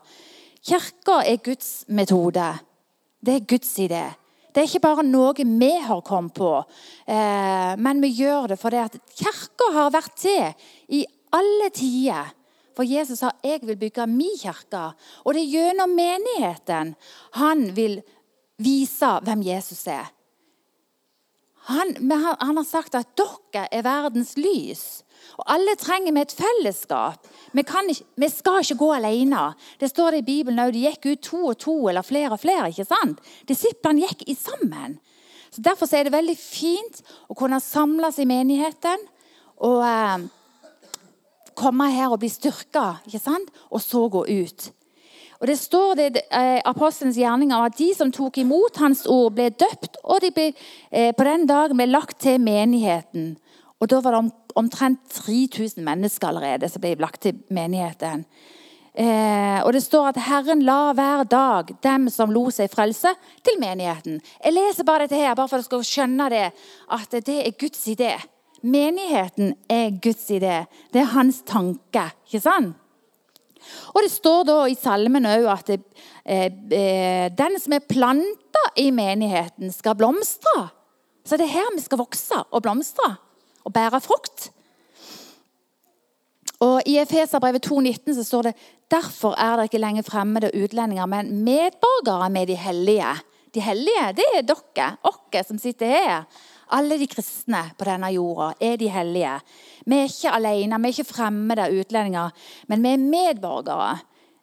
Kirka 0.63 1.23
er 1.27 1.37
Guds 1.37 1.85
metode. 1.89 2.59
Det 3.25 3.35
er 3.35 3.47
Guds 3.47 3.79
idé. 3.79 4.15
Det 4.53 4.63
er 4.63 4.69
ikke 4.69 4.87
bare 4.87 5.05
noe 5.05 5.35
vi 5.37 5.71
har 5.85 6.01
kommet 6.03 6.35
på, 6.35 6.53
eh, 7.07 7.77
men 7.77 8.01
vi 8.01 8.09
gjør 8.23 8.49
det 8.49 8.59
fordi 8.59 8.81
at 8.81 8.99
kirka 9.15 9.73
har 9.75 9.91
vært 9.93 10.17
til 10.17 10.53
i 10.89 11.05
alle 11.33 11.71
tider. 11.71 12.35
For 12.75 12.85
Jesus 12.85 13.19
sa 13.19 13.33
'jeg 13.43 13.67
vil 13.67 13.77
bygge 13.77 14.07
min 14.07 14.37
kirke'. 14.39 14.95
Og 15.25 15.35
det 15.35 15.43
er 15.43 15.51
gjennom 15.51 15.91
menigheten 15.91 16.95
han 17.33 17.77
vil 17.77 18.03
vise 18.59 19.21
hvem 19.23 19.43
Jesus 19.43 19.87
er. 19.87 20.13
Han, 21.69 22.11
han 22.41 22.57
har 22.57 22.65
sagt 22.65 22.95
at 22.95 23.17
dere 23.17 23.69
er 23.73 23.83
verdens 23.83 24.37
lys. 24.37 25.03
Og 25.37 25.45
Alle 25.55 25.75
trenger 25.77 26.15
vi 26.15 26.23
et 26.25 26.37
fellesskap. 26.39 27.29
Vi, 27.53 27.61
ikke, 27.61 27.99
vi, 28.17 28.31
skal 28.33 28.63
ikke 28.63 28.79
gå 28.81 28.93
alene. 28.97 29.53
Det 29.81 29.91
står 29.91 30.17
det 30.17 30.23
i 30.23 30.29
Bibelen 30.31 30.63
òg. 30.65 30.73
De 30.73 30.87
gikk 30.87 31.11
ut 31.11 31.27
to 31.29 31.43
og 31.53 31.59
to 31.59 31.77
eller 31.91 32.07
flere 32.07 32.33
og 32.33 32.41
flere. 32.41 32.71
ikke 32.71 32.89
sant? 32.89 33.21
Disiplene 33.49 34.07
gikk 34.07 34.25
i 34.27 34.39
sammen. 34.39 34.99
Så 35.51 35.63
Derfor 35.65 35.89
er 35.95 36.05
det 36.05 36.13
veldig 36.13 36.37
fint 36.39 37.03
å 37.29 37.37
kunne 37.37 37.61
samles 37.61 38.19
i 38.19 38.29
menigheten. 38.29 39.07
og... 39.59 39.85
Eh, 39.85 40.29
komme 41.59 41.91
her 41.93 42.13
og 42.13 42.23
bli 42.23 42.31
styrka, 42.33 42.99
ikke 43.07 43.23
sant? 43.23 43.55
og 43.71 43.83
så 43.83 44.07
gå 44.13 44.25
ut. 44.29 44.71
Og 45.39 45.47
Det 45.47 45.59
står 45.59 45.95
det 45.95 46.23
eh, 46.35 46.59
apostelens 46.67 47.19
gjerninger 47.19 47.63
at 47.63 47.77
de 47.79 47.93
som 47.95 48.11
tok 48.15 48.41
imot 48.43 48.81
hans 48.83 49.05
ord, 49.07 49.37
ble 49.37 49.51
døpt, 49.55 50.01
og 50.03 50.23
de 50.25 50.33
ble, 50.35 50.49
eh, 50.91 51.13
på 51.15 51.27
den 51.27 51.47
dagen 51.47 51.79
ble 51.79 51.87
lagt 51.87 52.19
til 52.25 52.41
menigheten. 52.43 53.37
Og 53.79 53.89
Da 53.89 54.01
var 54.03 54.17
det 54.17 54.19
om, 54.19 54.33
omtrent 54.59 55.01
3000 55.15 55.85
mennesker 55.87 56.31
allerede 56.31 56.69
som 56.71 56.83
ble 56.83 56.97
lagt 57.01 57.23
til 57.27 57.39
menigheten. 57.55 58.25
Eh, 58.99 59.61
og 59.63 59.73
Det 59.73 59.83
står 59.85 60.09
at 60.11 60.23
Herren 60.27 60.65
la 60.67 60.93
hver 60.93 61.23
dag 61.31 61.71
dem 61.85 62.09
som 62.11 62.33
lo 62.35 62.49
seg 62.51 62.71
frelse, 62.73 63.13
til 63.47 63.61
menigheten. 63.63 64.19
Jeg 64.43 64.57
leser 64.57 64.85
bare 64.85 65.07
dette 65.07 65.21
her, 65.21 65.37
bare 65.39 65.49
for 65.49 65.63
skal 65.63 65.85
skjønne 65.87 66.27
det, 66.33 66.49
at 66.91 67.15
det 67.27 67.39
er 67.47 67.55
Guds 67.61 67.87
idé. 67.87 68.17
Menigheten 68.63 69.55
er 69.71 69.95
Guds 70.03 70.27
idé. 70.35 70.65
Det 70.93 71.05
er 71.05 71.15
hans 71.15 71.43
tanke. 71.47 72.11
ikke 72.27 72.43
sant? 72.43 72.75
Og 73.95 74.03
Det 74.03 74.11
står 74.11 74.45
da 74.45 74.67
i 74.67 74.75
salmen 74.75 75.27
òg 75.27 75.47
at 75.53 75.67
det, 75.67 75.81
eh, 76.25 76.51
eh, 76.73 77.29
den 77.29 77.61
som 77.61 77.73
er 77.73 77.81
planta 77.81 78.65
i 78.77 78.91
menigheten, 78.91 79.73
skal 79.73 79.95
blomstre. 79.95 80.71
Så 81.25 81.37
det 81.37 81.47
er 81.47 81.61
her 81.61 81.75
vi 81.75 81.81
skal 81.81 81.99
vokse 81.99 82.45
og 82.51 82.63
blomstre 82.63 83.19
og 83.65 83.73
bære 83.73 84.01
frukt. 84.01 84.51
Og 86.65 86.83
I 86.87 86.99
Efeserbrevet 86.99 87.67
2,19 87.67 88.15
så 88.17 88.25
står 88.27 88.49
det 88.49 88.55
derfor 88.91 89.37
er 89.39 89.57
dere 89.57 89.69
ikke 89.69 89.79
lenger 89.83 90.07
fremmede 90.07 90.51
utlendinger, 90.59 91.07
men 91.07 91.45
medborgere 91.45 92.31
med 92.31 92.47
de 92.51 92.57
hellige. 92.59 93.15
De 93.55 93.61
hellige, 93.61 94.13
det 94.17 94.27
er 94.35 94.43
dere, 94.43 94.89
oss 95.03 95.47
som 95.49 95.59
sitter 95.59 95.87
her. 95.87 96.25
Alle 96.71 96.99
de 97.01 97.07
kristne 97.09 97.63
på 97.79 97.87
denne 97.89 98.11
jorda 98.13 98.51
er 98.61 98.77
de 98.77 98.91
hellige. 98.93 99.39
Vi 99.87 99.97
er 99.97 100.11
ikke 100.11 100.35
alene, 100.35 100.81
vi 100.83 100.91
er 100.91 100.97
ikke 100.99 101.15
fremmede 101.15 101.69
utlendinger, 101.81 102.35
men 102.69 102.83
vi 102.83 102.93
er 102.93 103.07
medborgere 103.07 103.99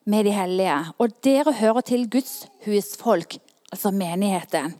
med 0.06 0.26
de 0.26 0.32
hellige. 0.32 0.80
Og 0.98 1.24
dere 1.24 1.54
hører 1.54 1.82
til 1.82 2.10
Guds 2.10 2.48
husfolk, 2.66 3.38
altså 3.72 3.92
menigheten. 3.92 4.74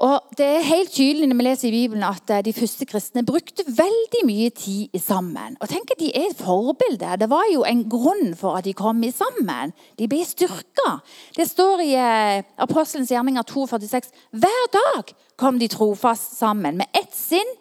Og 0.00 0.32
Det 0.38 0.46
er 0.46 0.64
helt 0.64 0.92
tydelig 0.96 1.26
når 1.28 1.36
vi 1.36 1.44
leser 1.44 1.68
i 1.68 1.72
Bibelen 1.74 2.04
at 2.08 2.30
eh, 2.32 2.40
de 2.44 2.54
første 2.56 2.86
kristne 2.88 3.24
brukte 3.26 3.66
veldig 3.66 4.22
mye 4.24 4.48
tid 4.56 4.96
sammen. 4.96 5.58
Og 5.60 5.68
tenk 5.68 5.92
at 5.92 6.00
De 6.00 6.08
er 6.16 6.30
et 6.30 6.40
forbilde. 6.40 7.10
Det 7.20 7.28
var 7.28 7.44
jo 7.52 7.66
en 7.68 7.82
grunn 7.84 8.32
for 8.36 8.56
at 8.56 8.64
de 8.64 8.72
kom 8.72 9.02
sammen. 9.12 9.74
De 9.98 10.08
ble 10.08 10.22
styrka. 10.24 10.96
Det 11.36 11.44
står 11.50 11.84
i 11.84 11.92
eh, 12.00 12.48
Apostelens 12.56 13.12
gjerninger 13.12 13.44
2,46. 13.52 14.08
Hver 14.32 14.66
dag 14.72 15.12
kom 15.36 15.60
de 15.60 15.68
trofast 15.68 16.38
sammen 16.38 16.80
med 16.80 16.88
ett 16.96 17.12
sinn 17.12 17.56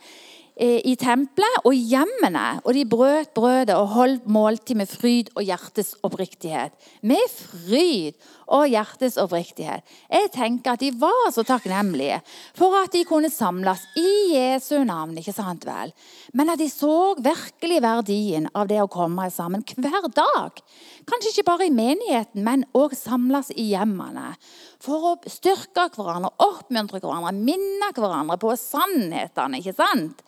Eh, 0.60 0.82
i 0.84 0.98
tempelet 1.00 1.62
og 1.64 1.72
hjemmene. 1.72 2.60
Og 2.68 2.74
de 2.76 2.82
brøt 2.84 3.30
brødet 3.32 3.78
og 3.80 3.94
holdt 3.94 4.26
måltid 4.28 4.76
med 4.76 4.90
fryd 4.92 5.30
og 5.40 5.46
hjertes 5.48 5.94
oppriktighet. 6.04 6.76
Med 7.00 7.32
fryd 7.32 8.18
og 8.56 8.70
hjertets 8.72 9.18
oppriktighet. 9.22 9.86
Jeg 10.10 10.32
tenker 10.34 10.74
at 10.74 10.84
de 10.84 10.90
var 11.00 11.30
så 11.34 11.44
takknemlige 11.48 12.20
for 12.58 12.76
at 12.80 12.94
de 12.94 13.04
kunne 13.08 13.30
samles 13.32 13.86
i 14.00 14.36
Jesu 14.36 14.82
navn. 14.88 15.18
ikke 15.18 15.36
sant 15.36 15.66
vel? 15.68 15.94
Men 16.34 16.50
at 16.54 16.62
de 16.62 16.70
så 16.70 17.16
virkelig 17.20 17.82
verdien 17.86 18.50
av 18.54 18.70
det 18.70 18.82
å 18.82 18.90
komme 18.92 19.30
sammen 19.34 19.64
hver 19.78 20.10
dag. 20.16 20.62
Kanskje 21.10 21.34
ikke 21.34 21.50
bare 21.52 21.70
i 21.70 21.74
menigheten, 21.74 22.44
men 22.44 22.66
òg 22.78 22.96
samles 22.98 23.52
i 23.56 23.72
hjemmene. 23.74 24.34
For 24.82 25.12
å 25.12 25.16
styrke 25.30 25.90
hverandre, 25.96 26.32
oppmuntre 26.40 27.02
hverandre, 27.04 27.36
minne 27.36 27.94
hverandre 27.96 28.40
på 28.42 28.56
sannhetene. 28.58 29.60
ikke 29.60 29.78
sant? 29.78 30.24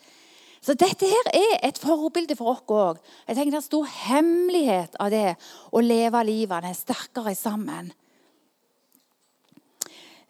Så 0.62 0.76
dette 0.78 1.08
her 1.10 1.32
er 1.34 1.56
et 1.66 1.80
forbilde 1.82 2.36
for 2.38 2.54
oss 2.54 2.62
òg. 2.70 3.00
Det 3.26 3.48
er 3.48 3.64
stor 3.66 3.88
hemmelighet 4.06 4.94
av 5.02 5.10
det 5.10 5.34
å 5.74 5.82
leve 5.82 6.22
livene 6.28 6.74
sterkere 6.78 7.34
sammen. 7.34 7.90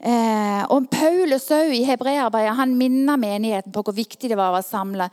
Eh, 0.01 0.61
og 0.73 0.87
Paulus 0.89 1.43
i 1.53 1.83
hebreerarbeidet 1.85 2.55
han 2.57 2.71
minner 2.73 3.19
menigheten 3.21 3.73
på 3.75 3.83
hvor 3.85 3.93
viktig 3.93 4.31
det 4.31 4.37
var 4.39 4.55
å 4.57 4.63
samle. 4.65 5.11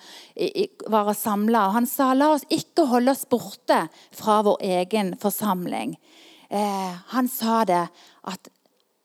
Var. 0.88 1.58
Han 1.74 1.88
sa 1.88 2.14
la 2.16 2.30
oss 2.36 2.46
ikke 2.48 2.86
holde 2.88 3.12
oss 3.12 3.26
borte 3.28 3.82
fra 4.16 4.40
vår 4.46 4.64
egen 4.80 5.12
forsamling. 5.20 5.92
Eh, 6.48 6.94
han 7.12 7.28
sa 7.28 7.60
det 7.68 7.84
at 8.32 8.48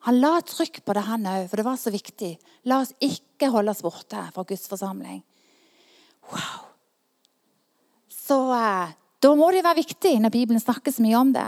han 0.08 0.20
la 0.20 0.38
trykk 0.44 0.82
på 0.84 0.96
det, 0.96 1.04
han 1.08 1.28
òg, 1.28 1.46
for 1.52 1.60
det 1.60 1.68
var 1.68 1.80
så 1.80 1.92
viktig. 1.92 2.34
La 2.68 2.82
oss 2.84 2.92
ikke 3.04 3.52
holde 3.52 3.72
oss 3.72 3.84
borte 3.84 4.24
fra 4.36 4.44
Guds 4.48 4.68
forsamling. 4.72 5.22
Wow! 6.32 6.64
Så 8.08 8.40
eh, 8.56 8.96
da 9.24 9.36
må 9.36 9.52
det 9.52 9.64
være 9.68 9.82
viktig 9.84 10.16
når 10.24 10.32
Bibelen 10.32 10.64
snakker 10.64 10.96
så 10.96 11.04
mye 11.04 11.20
om 11.20 11.36
det. 11.36 11.48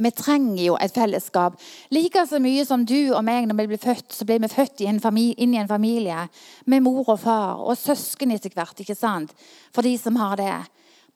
Vi 0.00 0.10
trenger 0.16 0.62
jo 0.64 0.76
et 0.80 0.94
fellesskap. 0.96 1.58
Like 1.92 2.24
så 2.26 2.40
mye 2.40 2.64
som 2.64 2.86
du 2.88 3.12
og 3.12 3.20
meg 3.26 3.48
når 3.48 3.58
vi 3.58 3.66
blir 3.74 3.82
født, 3.82 4.08
så 4.16 4.24
blir 4.24 4.40
vi 4.40 4.48
født 4.48 4.80
inn 4.80 4.96
i 4.96 5.60
en 5.60 5.68
familie 5.68 6.22
med 6.64 6.84
mor 6.86 7.04
og 7.04 7.20
far 7.20 7.60
og 7.60 7.76
søsken 7.76 8.32
etter 8.32 8.54
hvert. 8.54 8.80
ikke 8.80 8.96
sant? 8.96 9.34
For 9.74 9.84
de 9.84 9.98
som 10.00 10.16
har 10.16 10.40
det. 10.40 10.54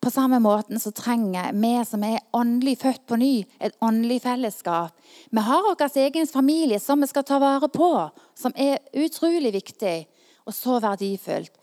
På 0.04 0.10
samme 0.10 0.36
måten 0.38 0.76
så 0.80 0.92
trenger 0.92 1.54
vi 1.56 1.72
som 1.88 2.02
er 2.04 2.20
åndelig 2.36 2.76
født 2.82 3.06
på 3.08 3.16
ny, 3.16 3.44
et 3.58 3.72
åndelig 3.80 4.20
fellesskap. 4.26 4.92
Vi 5.30 5.40
har 5.40 5.64
vår 5.64 5.86
egen 5.96 6.26
familie 6.26 6.80
som 6.80 7.00
vi 7.00 7.08
skal 7.08 7.24
ta 7.24 7.38
vare 7.40 7.70
på, 7.72 8.10
som 8.36 8.52
er 8.54 8.84
utrolig 8.92 9.54
viktig 9.54 9.96
og 10.44 10.52
så 10.52 10.76
verdifullt. 10.84 11.56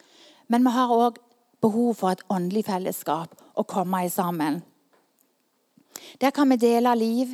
Men 0.49 0.65
vi 0.65 0.73
har 0.73 0.89
òg 0.89 1.21
behov 1.61 1.93
for 2.01 2.15
et 2.15 2.25
åndelig 2.33 2.65
fellesskap 2.65 3.37
å 3.53 3.63
komme 3.63 4.07
i 4.07 4.09
sammen. 4.09 4.63
Der 6.21 6.33
kan 6.35 6.49
vi 6.49 6.59
dele 6.61 6.95
liv. 6.95 7.31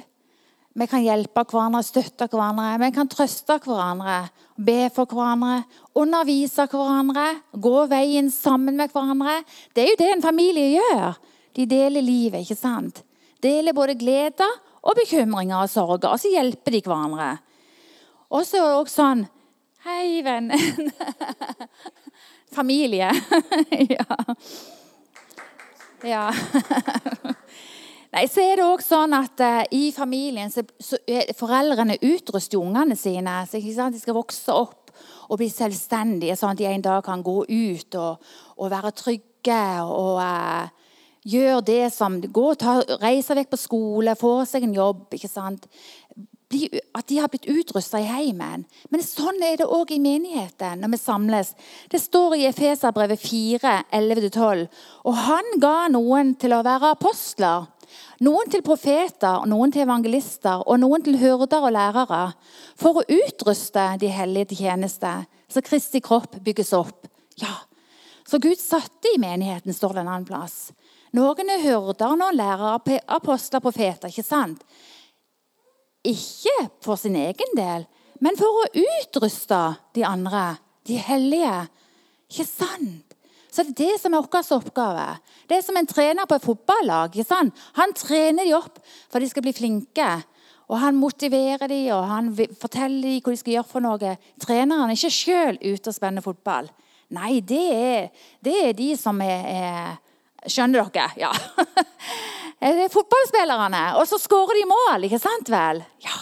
Vi 0.77 0.85
kan 0.85 1.01
hjelpe 1.01 1.41
hverandre, 1.49 1.81
støtte 1.81 2.27
hverandre. 2.29 2.75
Vi 2.83 2.91
kan 2.93 3.09
trøste 3.09 3.57
hverandre, 3.63 4.27
be 4.61 4.91
for 4.93 5.09
hverandre, 5.09 5.63
undervise 5.97 6.67
hverandre, 6.69 7.25
gå 7.57 7.87
veien 7.89 8.29
sammen 8.33 8.77
med 8.77 8.93
hverandre. 8.93 9.39
Det 9.73 9.83
er 9.83 9.89
jo 9.89 9.97
det 10.03 10.11
en 10.13 10.25
familie 10.25 10.75
gjør. 10.77 11.17
De 11.57 11.65
deler 11.65 12.05
livet, 12.05 12.45
ikke 12.45 12.59
sant? 12.59 13.01
Deler 13.41 13.73
både 13.73 13.97
gleder 13.97 14.53
og 14.83 14.93
bekymringer 14.99 15.63
og 15.63 15.71
sorger, 15.73 16.11
og 16.11 16.21
så 16.21 16.29
hjelper 16.29 16.77
de 16.77 16.83
hverandre. 16.85 17.31
Og 18.29 18.45
så 18.45 18.61
er 18.61 18.69
det 18.69 18.77
også 18.83 19.01
sånn 19.01 19.25
Hei, 19.87 20.19
vennen. 20.25 20.91
Familie. 22.57 23.07
ja. 23.93 24.17
ja. 26.03 26.25
Nei, 28.13 28.23
så 28.31 28.43
er 28.43 28.59
det 28.59 28.65
også 28.65 28.95
sånn 28.95 29.15
at 29.17 29.43
uh, 29.43 29.61
I 29.75 29.91
familien 29.95 30.51
så, 30.51 30.63
så 30.79 30.99
foreldrene 31.35 31.99
utruster 32.07 32.61
ungene 32.61 32.95
sine. 32.95 33.41
så 33.49 33.59
De 33.59 33.99
skal 33.99 34.17
vokse 34.17 34.53
opp 34.53 34.93
og 35.27 35.41
bli 35.41 35.49
selvstendige, 35.51 36.37
sånn 36.39 36.55
at 36.55 36.61
de 36.61 36.69
en 36.69 36.85
dag 36.85 37.03
kan 37.05 37.21
gå 37.21 37.41
ut 37.43 37.97
og, 37.99 38.29
og 38.57 38.71
være 38.71 38.95
trygge. 38.95 39.61
og 39.83 40.21
uh, 40.23 40.87
Gjøre 41.27 41.61
det 41.67 41.85
som 41.91 42.21
gå, 42.21 42.47
ta, 42.55 42.79
Reise 43.01 43.35
vekk 43.35 43.51
på 43.51 43.59
skole, 43.59 44.15
få 44.15 44.39
seg 44.47 44.63
en 44.63 44.77
jobb. 44.77 45.09
ikke 45.17 45.31
sant? 45.31 45.67
at 46.47 47.07
de 47.09 47.17
har 47.19 47.27
blitt 47.27 47.49
utrusta 47.51 47.99
i 47.99 48.07
heimen. 48.07 48.63
Men 48.89 49.03
sånn 49.03 49.41
er 49.43 49.57
det 49.59 49.67
òg 49.67 49.91
i 49.91 49.99
menigheten 49.99 50.79
når 50.79 50.93
vi 50.93 50.99
samles. 51.01 51.49
Det 51.91 51.99
står 51.99 52.37
i 52.37 52.45
Efeserbrevet 52.47 53.19
4, 53.19 53.73
11-12. 53.91 54.67
Og 55.03 55.17
han 55.27 55.57
ga 55.59 55.89
noen 55.91 56.35
til 56.39 56.55
å 56.55 56.63
være 56.63 56.93
apostler. 56.95 57.67
Noen 58.25 58.49
til 58.51 58.63
profeter, 58.65 59.45
noen 59.49 59.71
til 59.73 59.85
evangelister 59.85 60.63
og 60.65 60.79
noen 60.81 61.03
til 61.05 61.17
hyrder 61.21 61.67
og 61.67 61.73
lærere. 61.75 62.21
For 62.79 62.99
å 62.99 63.05
utruste 63.05 63.85
de 64.01 64.09
hellige 64.11 64.51
til 64.51 64.65
tjeneste, 64.65 65.13
så 65.47 65.63
Kristi 65.63 66.01
kropp 66.03 66.39
bygges 66.43 66.73
opp. 66.77 67.07
Ja, 67.41 67.63
Så 68.27 68.41
Gud 68.43 68.59
satte 68.59 69.07
i 69.15 69.19
menigheten, 69.19 69.71
står 69.71 69.93
det 69.93 70.01
en 70.01 70.09
annen 70.11 70.25
plass. 70.27 70.73
Noen 71.15 71.47
er 71.47 71.61
hyrder, 71.63 72.17
noen 72.19 72.35
lærere, 72.35 72.99
apostler, 73.07 73.63
profeter. 73.63 74.09
ikke 74.09 74.23
sant? 74.23 74.65
Ikke 76.03 76.69
for 76.83 76.99
sin 76.99 77.15
egen 77.15 77.55
del, 77.55 77.87
men 78.19 78.35
for 78.35 78.63
å 78.63 78.67
utruste 78.83 79.61
de 79.95 80.03
andre, 80.03 80.57
de 80.87 80.99
hellige. 80.99 81.67
Ikke 82.27 82.47
sant? 82.47 83.06
Så 83.57 83.63
det 83.65 83.73
er 83.73 83.77
det 83.79 84.01
som 84.03 84.13
er 84.13 84.21
vår 84.21 84.49
oppgave. 84.53 85.03
Det 85.49 85.57
er 85.57 85.63
som 85.65 85.77
en 85.79 85.87
trener 85.89 86.27
på 86.29 86.37
et 86.37 86.43
fotballag. 86.45 87.15
Han 87.79 87.93
trener 87.97 88.45
de 88.45 88.53
opp 88.53 88.77
for 89.09 89.17
de 89.17 89.29
skal 89.31 89.41
bli 89.41 89.53
flinke. 89.57 90.09
Og 90.69 90.77
Han 90.77 90.99
motiverer 90.99 91.65
de, 91.71 91.79
og 91.95 92.05
han 92.05 92.29
forteller 92.35 93.01
de 93.07 93.21
hva 93.23 93.31
de 93.31 93.39
skal 93.39 93.53
gjøre 93.55 93.69
for 93.71 93.81
noe. 93.81 94.13
Treneren 94.37 94.91
er 94.91 94.93
ikke 94.93 95.09
sjøl 95.15 95.57
ute 95.63 95.89
og 95.89 95.95
spenner 95.95 96.21
fotball. 96.21 96.69
Nei, 97.15 97.39
det 97.39 97.65
er, 97.71 98.09
det 98.43 98.55
er 98.67 98.73
de 98.77 98.91
som 98.99 99.21
er, 99.23 99.47
er 99.47 99.95
Skjønner 100.47 100.91
dere? 100.93 101.09
Ja. 101.17 101.31
Det 102.61 102.85
er 102.85 102.89
fotballspillerne. 102.93 103.81
Og 103.99 104.07
så 104.09 104.17
skårer 104.21 104.57
de 104.57 104.63
mål, 104.69 105.07
ikke 105.07 105.19
sant 105.21 105.49
vel? 105.51 105.81
Ja. 106.01 106.15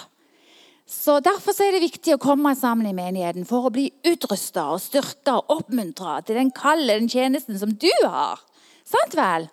Så 1.06 1.20
Derfor 1.22 1.54
er 1.62 1.76
det 1.76 1.84
viktig 1.84 2.16
å 2.16 2.22
komme 2.22 2.56
sammen 2.58 2.88
i 2.90 2.96
menigheten 2.98 3.44
for 3.46 3.68
å 3.68 3.74
bli 3.74 3.84
utrusta 4.10 4.64
og 4.74 4.82
styrka 4.82 5.36
og 5.38 5.52
oppmuntra 5.60 6.16
til 6.26 6.40
den 6.40 6.50
kalde 6.56 6.96
den 6.98 7.12
tjenesten 7.12 7.60
som 7.62 7.76
du 7.78 7.92
har. 8.02 8.42
Sant 8.90 9.14
vel? 9.14 9.46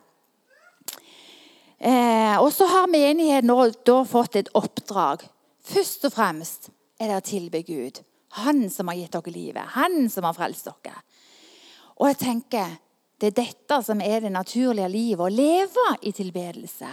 Eh, 1.77 2.39
og 2.39 2.49
så 2.57 2.71
har 2.71 2.89
menigheten 2.89 3.53
da 3.85 3.99
fått 4.09 4.39
et 4.41 4.49
oppdrag. 4.57 5.27
Først 5.69 6.09
og 6.09 6.15
fremst 6.15 6.71
er 6.97 7.13
det 7.13 7.21
å 7.21 7.27
tilbe 7.27 7.61
Gud. 7.69 8.01
Han 8.39 8.65
som 8.73 8.89
har 8.89 9.03
gitt 9.03 9.19
dere 9.19 9.35
livet. 9.35 9.75
Han 9.77 10.09
som 10.09 10.25
har 10.25 10.39
frelst 10.39 10.71
dere. 10.71 11.05
Og 12.01 12.09
jeg 12.09 12.21
tenker 12.23 12.79
det 13.21 13.35
er 13.35 13.41
dette 13.43 13.83
som 13.85 14.01
er 14.01 14.25
det 14.25 14.33
naturlige 14.33 14.89
livet, 14.89 15.21
å 15.21 15.29
leve 15.29 15.91
i 16.01 16.17
tilbedelse. 16.17 16.89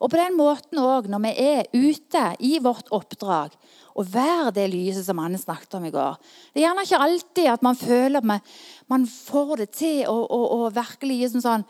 Og 0.00 0.08
på 0.08 0.16
den 0.16 0.38
måten 0.38 0.78
òg, 0.80 1.10
når 1.10 1.26
vi 1.26 1.32
er 1.42 1.66
ute 1.74 2.24
i 2.46 2.54
vårt 2.62 2.88
oppdrag, 2.94 3.52
og 4.00 4.08
være 4.08 4.54
det 4.56 4.66
lyset 4.72 5.04
som 5.06 5.20
Anne 5.20 5.38
snakket 5.40 5.76
om 5.76 5.84
i 5.84 5.92
går. 5.92 6.18
Det 6.52 6.62
er 6.62 6.66
gjerne 6.68 6.84
ikke 6.86 7.04
alltid 7.04 7.52
at 7.52 7.64
man 7.66 7.78
føler 7.78 8.20
at 8.22 8.50
man 8.90 9.06
får 9.06 9.54
det 9.60 9.70
til 9.76 10.02
å, 10.08 10.18
virkelig 10.72 11.18
gi 11.18 11.28
virkelig 11.28 11.32
sånn, 11.34 11.44
sånn 11.44 11.66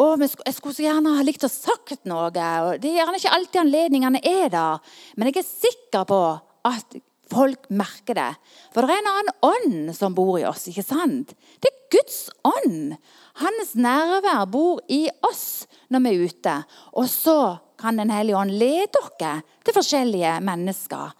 å, 0.00 0.14
jeg 0.16 0.56
skulle 0.56 0.76
så 0.76 0.86
gjerne 0.86 1.16
ha 1.18 1.26
likt 1.26 1.44
å 1.44 1.52
sagt 1.52 2.06
noe. 2.08 2.30
Det 2.32 2.40
er 2.40 2.80
gjerne 2.80 3.20
ikke 3.20 3.34
alltid 3.36 3.62
anledningene 3.64 4.22
er 4.24 4.48
der. 4.52 4.96
Men 5.16 5.28
jeg 5.28 5.42
er 5.42 5.48
sikker 5.48 6.06
på 6.08 6.20
at 6.68 7.00
folk 7.30 7.68
merker 7.70 8.16
det. 8.18 8.30
For 8.74 8.86
det 8.86 8.96
er 8.96 9.02
en 9.02 9.10
annen 9.12 9.34
ånd 9.46 9.96
som 9.96 10.16
bor 10.16 10.38
i 10.40 10.46
oss. 10.48 10.68
ikke 10.70 10.86
sant? 10.86 11.34
Det 11.60 11.70
er 11.70 11.78
Guds 11.92 12.20
ånd. 12.46 12.94
Hans 13.40 13.74
nærvær 13.74 14.46
bor 14.50 14.80
i 14.88 15.06
oss 15.26 15.66
når 15.90 16.04
vi 16.04 16.12
er 16.12 16.30
ute. 16.30 16.56
Og 16.96 17.10
så 17.10 17.40
kan 17.80 17.96
Den 17.96 18.10
hellige 18.12 18.36
ånd 18.36 18.52
lede 18.60 18.92
dere 18.92 19.40
til 19.64 19.76
forskjellige 19.76 20.34
mennesker. 20.44 21.14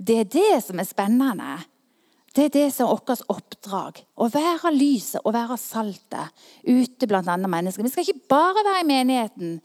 Det 0.00 0.16
er 0.22 0.30
det 0.32 0.62
som 0.64 0.80
er 0.80 0.88
spennende. 0.88 1.58
Det 2.30 2.44
er 2.46 2.52
det 2.54 2.66
som 2.72 2.86
er 2.86 2.94
vårt 2.94 3.24
oppdrag. 3.32 3.96
Å 4.14 4.28
være 4.30 4.70
lyset 4.74 5.24
og 5.24 5.34
være 5.34 5.58
saltet 5.58 6.44
ute 6.62 7.08
blant 7.10 7.28
andre 7.28 7.50
mennesker. 7.50 7.82
Vi 7.82 7.90
skal 7.90 8.06
ikke 8.06 8.30
bare 8.30 8.62
være 8.62 8.84
i 8.84 8.88
menigheten. 8.90 9.56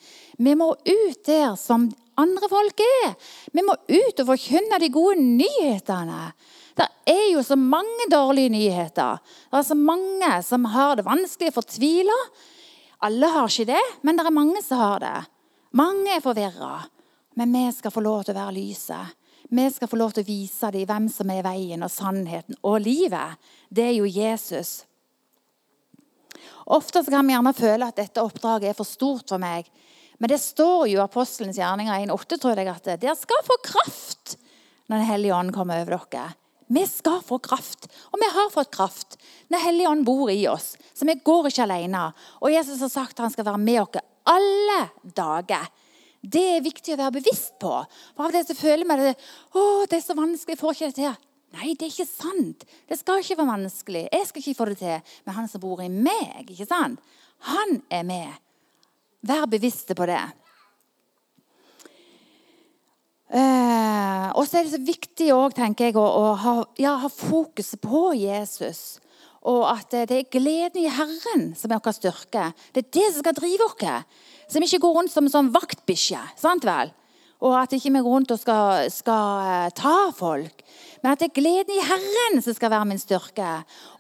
Vi 0.42 0.56
må 0.58 0.72
ut 0.74 1.22
der 1.27 1.54
som 1.62 1.92
andre 2.18 2.50
folk 2.50 2.82
er. 2.82 3.13
Vi 3.54 3.63
må 3.65 3.75
ut 3.75 4.22
og 4.24 4.30
forkynne 4.32 4.80
de 4.82 4.89
gode 4.94 5.22
nyhetene. 5.22 6.32
Det 6.75 6.88
er 7.08 7.27
jo 7.32 7.44
så 7.46 7.56
mange 7.60 8.10
dårlige 8.12 8.51
nyheter. 8.51 9.22
Det 9.51 9.62
er 9.62 9.68
så 9.70 9.77
mange 9.77 10.32
som 10.44 10.65
har 10.74 10.98
det 10.98 11.06
vanskelig 11.08 11.54
og 11.54 11.60
fortviler. 11.62 12.25
Alle 13.06 13.30
har 13.30 13.51
ikke 13.51 13.70
det, 13.70 13.86
men 14.01 14.18
det 14.18 14.25
er 14.25 14.36
mange 14.36 14.63
som 14.65 14.82
har 14.82 15.04
det. 15.04 15.15
Mange 15.77 16.18
er 16.18 16.24
forvirra. 16.24 16.80
Men 17.36 17.54
vi 17.54 17.68
skal 17.75 17.94
få 17.94 18.04
lov 18.04 18.25
til 18.25 18.34
å 18.34 18.39
være 18.42 18.58
lyset. 18.58 19.15
Vi 19.50 19.66
skal 19.72 19.90
få 19.90 20.00
lov 20.00 20.16
til 20.16 20.25
å 20.25 20.28
vise 20.28 20.72
dem 20.74 20.88
hvem 20.90 21.08
som 21.12 21.30
er 21.30 21.46
veien 21.46 21.86
og 21.86 21.94
sannheten 21.94 22.58
og 22.66 22.80
livet. 22.82 23.42
Det 23.70 23.86
er 23.90 23.98
jo 23.98 24.10
Jesus. 24.10 24.86
Ofte 26.66 27.04
kan 27.06 27.28
vi 27.28 27.36
gjerne 27.36 27.54
føle 27.54 27.90
at 27.90 28.00
dette 28.00 28.24
oppdraget 28.25 28.72
er 28.72 28.78
for 28.78 28.90
stort 28.90 29.30
for 29.30 29.42
meg. 29.42 29.70
Men 30.18 30.32
det 30.32 30.40
står 30.42 30.88
jo 30.90 30.98
i 30.98 31.04
Apostelens 31.04 31.60
gjerninger 31.60 32.08
1,8 32.08 32.40
tror 32.40 32.58
jeg, 32.58 32.72
at 32.72 32.90
dere 33.04 33.16
skal 33.20 33.46
få 33.46 33.60
kraft 33.66 34.38
når 34.86 35.00
Den 35.02 35.08
hellige 35.10 35.36
ånd 35.36 35.54
kommer 35.54 35.82
over 35.82 35.98
dere. 35.98 36.34
Vi 36.68 36.82
skal 36.90 37.22
få 37.25 37.38
kraft, 37.46 37.86
og 38.10 38.18
vi 38.22 38.28
har 38.34 38.50
fått 38.54 38.72
kraft. 38.74 39.18
Den 39.50 39.62
hellige 39.62 39.90
ånd 39.90 40.06
bor 40.06 40.32
i 40.34 40.48
oss, 40.50 40.74
så 40.94 41.06
vi 41.06 41.18
går 41.22 41.50
ikke 41.50 41.66
alene. 41.66 42.08
Og 42.42 42.54
Jesus 42.54 42.82
har 42.82 42.90
sagt 42.94 43.18
at 43.18 43.25
han 43.25 43.34
skal 43.34 43.46
være 43.46 43.62
med 43.62 43.82
oss 43.84 44.02
alle 44.25 44.80
dager. 45.04 45.68
Det 46.25 46.44
er 46.55 46.65
viktig 46.65 46.96
å 46.96 47.00
være 47.00 47.17
bevisst 47.20 47.55
på. 47.62 47.72
For 48.15 48.27
av 48.27 48.34
det 48.36 48.46
så 48.48 48.58
føler 48.58 48.88
vi 48.88 48.98
det, 49.03 49.15
det 49.89 50.00
er 50.00 50.05
så 50.05 50.17
vanskelig, 50.17 50.55
jeg 50.55 50.62
får 50.62 50.77
ikke 50.77 50.91
det 50.91 51.00
til. 51.01 51.20
Nei, 51.55 51.74
det 51.77 51.86
er 51.88 51.94
ikke 51.94 52.10
sant. 52.10 52.65
Det 52.89 52.98
skal 53.00 53.22
ikke 53.22 53.38
være 53.39 53.51
vanskelig. 53.53 54.08
Jeg 54.12 54.27
skal 54.27 54.41
ikke 54.41 54.58
få 54.58 54.65
det 54.72 54.79
til. 54.82 55.13
Men 55.24 55.38
han 55.38 55.48
som 55.48 55.62
bor 55.63 55.84
i 55.84 55.91
meg, 55.91 56.50
ikke 56.50 56.67
sant? 56.67 57.00
han 57.46 57.79
er 57.91 58.03
med. 58.08 58.41
Vær 59.25 59.46
bevisste 59.50 59.96
på 59.98 60.08
det. 60.10 60.22
Eh, 63.36 64.27
og 64.38 64.46
så 64.46 64.60
er 64.60 64.67
det 64.67 64.75
så 64.75 64.82
viktig 64.86 65.32
også, 65.34 65.58
tenker 65.60 65.89
jeg, 65.89 65.98
å, 65.98 66.05
å 66.05 66.36
ha, 66.39 66.53
ja, 66.79 66.96
ha 67.01 67.10
fokuset 67.10 67.82
på 67.82 68.12
Jesus. 68.17 69.01
Og 69.46 69.65
at 69.70 69.94
det 70.10 70.20
er 70.20 70.29
gleden 70.34 70.82
i 70.82 70.89
Herren 70.89 71.51
som 71.58 71.74
er 71.74 71.82
vår 71.84 71.98
styrke. 71.98 72.50
Det 72.74 72.86
er 72.86 72.94
det 72.98 73.10
som 73.12 73.22
skal 73.22 73.38
drive 73.38 73.67
oss. 73.67 74.22
Som 74.52 74.66
ikke 74.66 74.82
går 74.84 75.00
rundt 75.00 75.14
som 75.14 75.25
en 75.25 75.34
sånn 75.34 75.54
vaktbikkje. 75.56 76.22
sant 76.40 76.66
vel? 76.68 76.94
Og 77.44 77.54
at 77.60 77.74
ikke 77.75 77.92
vi 77.92 78.02
går 78.02 78.14
rundt 78.16 78.32
og 78.32 78.40
skal, 78.40 78.88
skal 78.94 79.68
uh, 79.68 79.72
ta 79.75 80.10
folk. 80.16 80.64
Men 81.04 81.12
at 81.12 81.22
det 81.22 81.28
er 81.28 81.36
gleden 81.38 81.75
i 81.75 81.84
Herren 81.86 82.40
som 82.42 82.56
skal 82.56 82.72
være 82.74 82.88
min 82.90 83.02
styrke. 83.02 83.50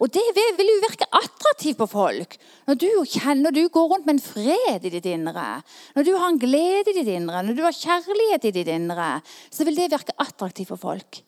Og 0.01 0.09
det 0.09 0.23
vil, 0.33 0.71
jo 0.71 0.77
virke 0.81 1.05
attraktivt 1.13 1.77
på 1.77 1.87
folk. 1.91 2.37
Når 2.65 2.79
du 2.81 2.87
kjenner, 3.03 3.43
når 3.43 3.57
du 3.57 3.61
går 3.69 3.91
rundt 3.91 4.07
med 4.07 4.15
en 4.15 4.23
fred 4.23 4.87
i 4.87 4.93
ditt 4.95 5.05
indre, 5.11 5.59
når 5.93 6.07
du 6.07 6.13
har 6.15 6.31
en 6.31 6.41
glede 6.41 6.89
i 6.89 6.97
ditt 6.97 7.11
indre, 7.13 7.43
når 7.45 7.59
du 7.59 7.61
har 7.67 7.77
kjærlighet 7.77 8.49
i 8.49 8.53
ditt 8.55 8.71
indre, 8.73 9.09
så 9.53 9.67
vil 9.67 9.77
det 9.77 9.91
virke 9.93 10.17
attraktivt 10.17 10.71
for 10.73 10.81
folk. 10.81 11.21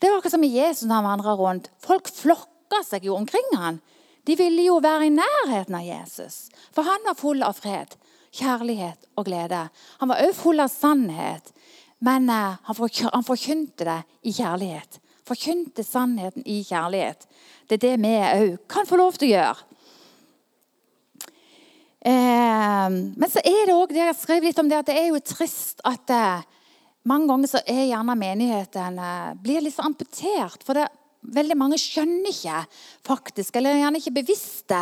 Det 0.00 0.08
var 0.08 0.22
akkurat 0.22 0.38
som 0.38 0.40
med 0.40 0.56
Jesus 0.56 0.86
når 0.86 1.02
han 1.02 1.10
vandra 1.10 1.36
rundt. 1.36 1.68
Folk 1.84 2.08
flokka 2.08 2.80
seg 2.86 3.04
jo 3.04 3.18
omkring 3.18 3.52
han. 3.60 3.82
De 4.24 4.38
ville 4.38 4.64
jo 4.70 4.78
være 4.80 5.10
i 5.10 5.12
nærheten 5.12 5.76
av 5.76 5.84
Jesus, 5.84 6.46
for 6.72 6.88
han 6.88 7.04
var 7.04 7.18
full 7.18 7.44
av 7.44 7.60
fred 7.60 7.96
kjærlighet 8.34 9.08
og 9.18 9.26
glede. 9.26 9.68
Han 10.00 10.10
var 10.10 10.22
også 10.24 10.42
full 10.42 10.62
av 10.62 10.70
sannhet, 10.72 11.50
men 12.04 12.30
eh, 12.32 12.60
han 12.66 13.24
forkynte 13.26 13.86
det 13.86 13.98
i 14.22 14.34
kjærlighet. 14.34 15.00
Forkynte 15.28 15.84
sannheten 15.86 16.46
i 16.48 16.62
kjærlighet. 16.66 17.26
Det 17.68 17.78
er 17.78 17.84
det 17.84 17.96
vi 18.02 18.14
òg 18.18 18.54
kan 18.70 18.88
få 18.88 18.98
lov 18.98 19.18
til 19.18 19.30
å 19.30 19.34
gjøre. 19.34 19.66
Eh, 22.00 22.86
men 22.88 23.28
så 23.28 23.42
er 23.44 23.66
det 23.68 23.76
òg 23.76 23.92
det 23.92 24.06
jeg 24.06 24.20
skrev 24.22 24.46
litt 24.48 24.62
om 24.62 24.70
det, 24.70 24.80
at 24.80 24.88
det 24.88 24.96
er 24.96 25.10
jo 25.10 25.20
trist 25.22 25.84
at 25.86 26.14
eh, 26.14 26.46
mange 27.10 27.28
ganger 27.30 27.52
så 27.52 27.60
er 27.68 27.86
gjerne 27.88 28.16
menigheten 28.18 28.98
blir 29.40 29.62
litt 29.64 29.76
så 29.76 29.84
amputert. 29.88 30.64
For 30.64 30.76
det, 30.76 30.88
veldig 31.20 31.56
mange 31.58 31.78
skjønner 31.80 32.32
ikke 32.32 32.62
faktisk, 33.04 33.56
eller 33.56 33.74
er 33.74 33.82
gjerne 33.82 34.00
ikke 34.00 34.18
bevisste 34.20 34.80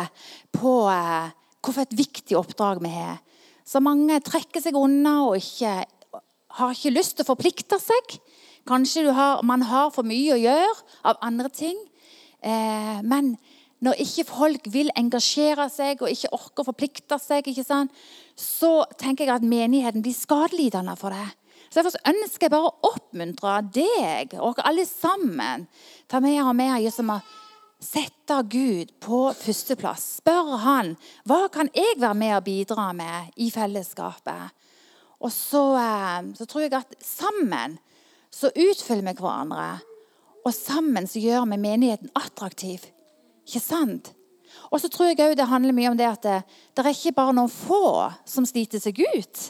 på 0.55 0.73
hvorfor 0.87 1.83
et 1.83 1.95
viktig 1.95 2.37
oppdrag 2.39 2.79
vi 2.83 2.91
har. 2.91 3.19
Så 3.69 3.81
mange 3.85 4.17
trekker 4.25 4.63
seg 4.63 4.77
unna 4.79 5.19
og 5.27 5.37
ikke, 5.37 5.83
har 6.57 6.73
ikke 6.73 6.95
lyst 6.95 7.17
til 7.17 7.25
å 7.25 7.29
forplikte 7.29 7.77
seg. 7.81 8.15
Kanskje 8.69 9.05
har, 9.13 9.43
man 9.45 9.61
har 9.69 9.91
for 9.93 10.07
mye 10.07 10.33
å 10.33 10.41
gjøre 10.41 11.01
av 11.09 11.19
andre 11.25 11.51
ting. 11.53 11.77
Eh, 12.41 12.99
men 13.05 13.35
når 13.85 14.01
ikke 14.03 14.25
folk 14.27 14.65
vil 14.73 14.89
engasjere 14.97 15.69
seg 15.71 16.01
og 16.01 16.11
ikke 16.11 16.31
orker 16.35 16.63
å 16.63 16.69
forplikte 16.71 17.19
seg, 17.21 17.47
så 18.35 18.71
tenker 18.99 19.27
jeg 19.27 19.35
at 19.37 19.45
menigheten 19.45 20.03
blir 20.03 20.17
skadelidende 20.17 20.97
for 20.99 21.15
det. 21.15 21.29
Så 21.69 21.83
Derfor 21.83 22.01
ønsker 22.09 22.47
jeg 22.47 22.55
bare 22.55 22.71
å 22.71 22.89
oppmuntre 22.89 23.59
deg 23.75 24.33
og 24.41 24.63
alle 24.65 24.87
sammen 24.89 25.67
ta 26.09 26.17
mer 26.23 26.41
og 26.47 26.57
mer 26.57 26.81
som 26.91 27.13
har 27.13 27.21
sette 27.79 28.41
Gud 28.51 28.91
på 28.99 29.21
førsteplass. 29.35 30.05
Spør 30.19 30.55
han 30.63 30.95
hva 31.27 31.47
kan 31.53 31.71
jeg 31.75 31.99
være 31.99 32.17
med 32.19 32.35
og 32.37 32.45
bidra 32.47 32.89
med 32.95 33.33
i 33.39 33.49
fellesskapet. 33.53 34.55
Og 35.19 35.31
så, 35.31 35.63
eh, 35.79 36.33
så 36.35 36.45
tror 36.45 36.65
jeg 36.65 36.73
at 36.77 36.95
sammen 37.03 37.77
så 38.31 38.51
utfyller 38.53 39.09
vi 39.09 39.19
hverandre. 39.19 39.79
Og 40.45 40.53
sammen 40.55 41.07
så 41.07 41.19
gjør 41.19 41.47
vi 41.49 41.59
menigheten 41.59 42.11
attraktiv. 42.15 42.85
Ikke 43.47 43.63
sant? 43.63 44.13
Og 44.71 44.81
så 44.81 44.89
tror 44.89 45.11
jeg 45.11 45.19
òg 45.23 45.35
det 45.37 45.49
handler 45.49 45.75
mye 45.75 45.91
om 45.91 45.97
det 45.97 46.07
at 46.07 46.23
det, 46.25 46.37
det 46.75 46.85
er 46.85 46.93
ikke 46.93 47.17
bare 47.17 47.35
noen 47.37 47.51
få 47.51 48.09
som 48.25 48.47
sliter 48.47 48.81
seg 48.81 49.01
ut. 49.15 49.49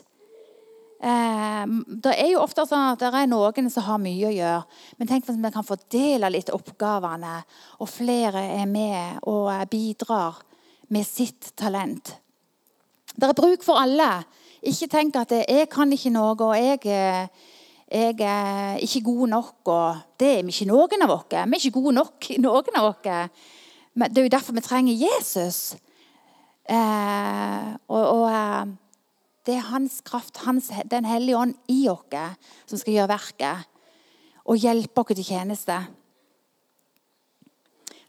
Eh, 1.00 1.66
det 2.04 2.12
er 2.20 2.34
jo 2.34 2.42
ofte 2.44 2.66
sånn 2.68 2.90
at 2.92 3.00
det 3.00 3.10
er 3.16 3.30
noen 3.32 3.70
som 3.72 3.86
har 3.88 4.02
mye 4.04 4.28
å 4.28 4.34
gjøre. 4.36 4.80
Men 5.00 5.08
tenk 5.08 5.28
hvis 5.28 5.40
vi 5.40 5.52
kan 5.54 5.68
fordele 5.68 6.32
litt 6.34 6.52
oppgavene, 6.52 7.38
og 7.80 7.92
flere 7.92 8.44
er 8.60 8.68
med 8.68 9.22
og 9.30 9.48
eh, 9.54 9.64
bidrar 9.72 10.42
med 10.92 11.08
sitt 11.08 11.54
talent. 11.60 12.16
Det 13.16 13.30
er 13.30 13.38
bruk 13.38 13.64
for 13.64 13.80
alle. 13.80 14.26
Ikke 14.60 14.90
tenk 14.92 15.16
at 15.16 15.32
'jeg 15.32 15.70
kan 15.70 15.92
ikke 15.92 16.12
noe', 16.12 16.36
og 16.36 16.56
jeg, 16.56 16.86
eh, 16.86 17.28
jeg 17.92 18.20
er 18.20 18.78
ikke 18.78 19.04
god 19.04 19.28
nok'. 19.28 19.68
og 19.68 19.98
Det 20.20 20.40
er 20.40 20.44
vi 20.44 20.52
ikke 20.52 20.68
noen 20.68 21.02
av 21.02 21.12
oss. 21.12 21.26
Vi 21.30 21.38
er 21.38 21.60
ikke 21.64 21.80
gode 21.80 21.96
nok, 21.96 22.30
noen 22.38 22.76
av 22.76 22.86
oss. 22.86 23.30
Men 23.94 24.10
det 24.10 24.18
er 24.18 24.24
jo 24.24 24.38
derfor 24.38 24.54
vi 24.54 24.62
trenger 24.62 24.94
Jesus. 24.94 25.76
Eh, 26.70 27.76
og, 27.88 28.04
og 28.08 28.30
eh, 28.30 28.66
det 29.46 29.56
er 29.56 29.70
hans 29.72 30.02
kraft, 30.06 30.38
hans, 30.46 30.70
Den 30.92 31.06
hellige 31.06 31.38
ånd 31.38 31.56
i 31.68 31.88
oss, 31.90 32.38
som 32.66 32.78
skal 32.78 32.94
gjøre 32.94 33.14
verket 33.14 33.68
og 34.50 34.58
hjelpe 34.58 35.02
oss 35.02 35.16
til 35.16 35.26
tjeneste. 35.26 35.78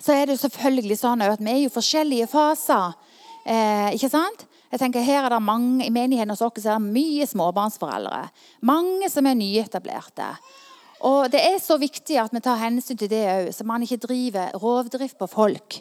Så 0.00 0.14
er 0.16 0.26
det 0.26 0.38
jo 0.38 0.46
selvfølgelig 0.46 0.96
sånn 0.96 1.22
at 1.22 1.42
vi 1.42 1.50
er 1.52 1.66
i 1.66 1.72
forskjellige 1.72 2.28
faser. 2.32 2.96
Eh, 3.44 3.92
ikke 3.96 4.08
sant? 4.12 4.46
Jeg 4.70 4.80
tenker 4.80 5.04
Her 5.04 5.26
er 5.26 5.34
det 5.34 5.42
mange, 5.42 5.84
I 5.84 5.90
menigheten 5.90 6.30
hos 6.30 6.42
oss 6.46 6.64
er 6.64 6.78
det 6.78 6.94
mye 6.94 7.26
småbarnsforeldre. 7.26 8.30
Mange 8.62 9.10
som 9.10 9.26
er 9.26 9.36
nyetablerte. 9.36 10.30
Og 11.02 11.30
Det 11.32 11.40
er 11.40 11.58
så 11.58 11.78
viktig 11.80 12.18
at 12.20 12.32
vi 12.32 12.40
tar 12.40 12.60
hensyn 12.60 12.96
til 12.96 13.08
det 13.08 13.24
òg, 13.28 13.52
så 13.52 13.64
man 13.64 13.82
ikke 13.82 14.00
driver 14.06 14.52
rovdrift 14.60 15.18
på 15.18 15.28
folk. 15.28 15.80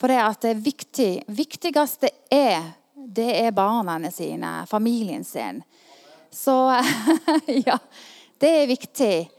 For 0.00 0.08
det, 0.08 0.20
det 0.40 0.64
viktig, 0.64 1.24
viktigste 1.28 2.08
er 2.32 2.79
det 3.06 3.30
er 3.40 3.56
barna 3.56 3.98
sine, 4.10 4.66
familien 4.66 5.24
sin. 5.24 5.62
Så 6.30 6.54
ja, 7.66 7.78
det 8.38 8.50
er 8.62 8.70
viktig. 8.70 9.30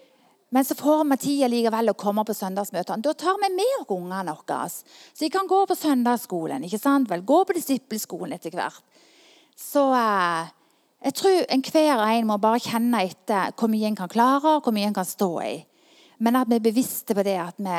Men 0.54 0.66
så 0.66 0.76
får 0.76 1.06
vi 1.08 1.18
tid 1.18 1.50
likevel 1.52 1.94
å 1.94 1.96
komme 1.96 2.26
på 2.28 2.36
søndagsmøtene. 2.36 3.04
Da 3.06 3.14
tar 3.16 3.38
vi 3.40 3.48
med 3.56 3.76
oss 3.80 3.94
ungene 3.96 4.34
våre. 4.36 4.66
Så 4.68 5.24
de 5.24 5.30
kan 5.32 5.48
gå 5.48 5.62
på 5.66 5.78
søndagsskolen. 5.80 6.66
ikke 6.68 6.82
sant? 6.82 7.08
Vel, 7.10 7.24
gå 7.24 7.38
på 7.48 7.56
disippelskolen 7.56 8.36
etter 8.36 8.52
hvert. 8.58 8.82
Så 9.56 9.86
eh, 9.96 10.50
jeg 11.08 11.16
tror 11.18 11.46
enhver 11.56 12.04
en 12.04 12.28
må 12.28 12.38
bare 12.44 12.60
kjenne 12.62 13.06
etter 13.08 13.56
hvor 13.56 13.72
mye 13.72 13.88
en 13.88 13.96
kan 13.98 14.12
klare 14.12 14.58
og 14.58 14.66
hvor 14.66 14.76
mye 14.76 14.90
en 14.90 14.98
kan 14.98 15.08
stå 15.08 15.32
i. 15.46 15.56
Men 16.20 16.38
at 16.38 16.52
vi 16.52 16.60
er 16.60 16.68
bevisste 16.68 17.16
på 17.16 17.24
det 17.26 17.38
at 17.42 17.56
vi, 17.58 17.78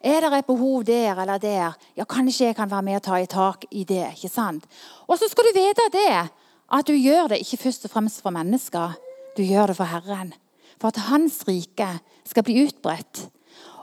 Er 0.00 0.20
det 0.20 0.32
et 0.38 0.46
behov 0.46 0.84
der 0.84 1.20
eller 1.22 1.38
der? 1.38 1.76
Ja, 1.96 2.04
kanskje 2.04 2.46
jeg 2.46 2.56
kan 2.56 2.70
være 2.70 2.82
med 2.82 2.96
og 2.96 3.02
ta 3.02 3.16
i 3.16 3.26
tak 3.26 3.64
i 3.70 3.84
det. 3.84 4.12
ikke 4.16 4.28
sant? 4.28 4.66
Og 5.08 5.18
så 5.18 5.28
skal 5.28 5.44
du 5.44 5.58
vite 5.58 5.88
det, 5.92 6.28
at 6.72 6.86
du 6.86 6.92
gjør 6.92 7.28
det 7.28 7.38
ikke 7.40 7.62
først 7.64 7.84
og 7.84 7.90
fremst 7.90 8.22
for 8.22 8.30
mennesker. 8.30 8.94
Du 9.36 9.42
gjør 9.42 9.66
det 9.66 9.76
for 9.76 9.84
Herren. 9.84 10.34
For 10.80 10.88
at 10.88 11.08
Hans 11.08 11.44
rike 11.48 11.88
skal 12.24 12.44
bli 12.44 12.66
utbredt. 12.66 13.28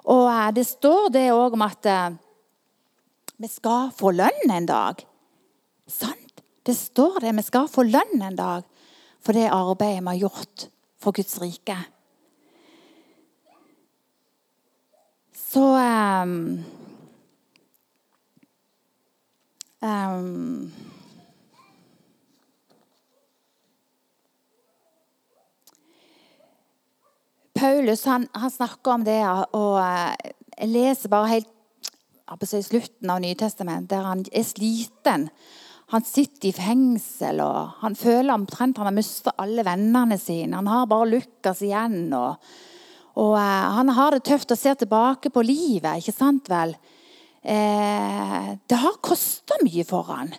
Og 0.06 0.30
eh, 0.30 0.52
det 0.54 0.68
står 0.68 1.10
det 1.10 1.32
òg 1.32 1.56
om 1.58 1.66
at 1.66 1.86
eh, 1.86 2.14
vi 3.40 3.50
skal 3.50 3.90
få 3.96 4.12
lønn 4.12 4.52
en 4.52 4.68
dag. 4.70 5.02
Sant? 5.88 6.44
Det 6.64 6.76
står 6.78 7.20
det. 7.24 7.36
Vi 7.36 7.44
skal 7.44 7.68
få 7.68 7.84
lønn 7.84 8.22
en 8.22 8.38
dag 8.38 8.64
for 9.24 9.36
det 9.36 9.50
arbeidet 9.52 10.04
vi 10.04 10.12
har 10.12 10.22
gjort 10.28 10.68
for 11.00 11.16
Guds 11.16 11.42
rike. 11.42 11.76
Så 15.54 15.62
um, 15.62 16.64
um, 19.82 20.72
Paulus 27.54 28.06
han, 28.06 28.28
han, 28.32 28.52
snakker 28.52 28.96
om 28.96 29.06
det, 29.06 29.20
og 29.54 29.78
eh, 29.78 30.34
jeg 30.58 30.72
leser 30.74 31.14
bare 31.14 31.30
helt 31.36 32.42
i 32.42 32.64
slutten 32.66 33.14
av 33.14 33.22
Nytestamentet, 33.22 33.94
der 33.94 34.10
han 34.10 34.26
er 34.34 34.50
sliten. 34.50 35.30
Han 35.94 36.08
sitter 36.08 36.50
i 36.50 36.58
fengsel 36.58 37.44
og 37.46 37.78
han 37.84 37.94
føler 37.94 38.34
omtrent 38.34 38.82
han 38.82 38.90
har 38.90 38.98
mistet 38.98 39.38
alle 39.38 39.62
vennene 39.68 40.18
sine. 40.18 40.58
Han 40.58 40.72
har 40.72 40.90
bare 40.90 41.12
Lukas 41.14 41.62
igjen. 41.62 42.08
og, 42.10 42.42
og 43.20 43.36
eh, 43.38 43.70
Han 43.78 43.94
har 43.94 44.16
det 44.16 44.26
tøft 44.28 44.52
og 44.54 44.60
ser 44.60 44.78
tilbake 44.80 45.30
på 45.34 45.44
livet. 45.46 46.02
ikke 46.02 46.16
sant 46.16 46.50
vel? 46.50 46.76
Eh, 47.44 48.54
det 48.68 48.80
har 48.80 49.02
kosta 49.04 49.60
mye 49.64 49.86
for 49.86 50.08
han. 50.10 50.34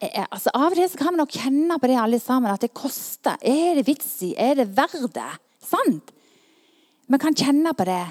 Eh, 0.00 0.26
altså, 0.28 0.52
av 0.54 0.72
og 0.72 0.78
til 0.78 0.98
kan 1.00 1.14
vi 1.14 1.22
nok 1.22 1.38
kjenne 1.38 1.78
på 1.80 1.90
det 1.90 2.00
alle 2.00 2.20
sammen, 2.20 2.52
at 2.52 2.62
det 2.62 2.74
koster. 2.76 3.38
Er 3.40 3.78
det 3.78 3.86
vits 3.88 4.20
i? 4.26 4.34
Er 4.36 4.60
det 4.60 4.70
verdt 4.76 5.14
det? 5.16 5.30
Sant? 5.64 6.12
Vi 7.08 7.20
kan 7.20 7.36
kjenne 7.36 7.74
på 7.76 7.86
det. 7.88 8.04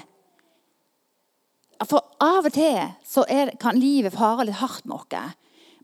For 1.84 2.04
av 2.22 2.46
og 2.46 2.54
til 2.54 2.78
så 3.06 3.24
er, 3.28 3.54
kan 3.60 3.78
livet 3.78 4.14
fare 4.14 4.46
litt 4.46 4.60
hardt 4.60 4.86
med 4.88 5.00
oss. 5.00 5.40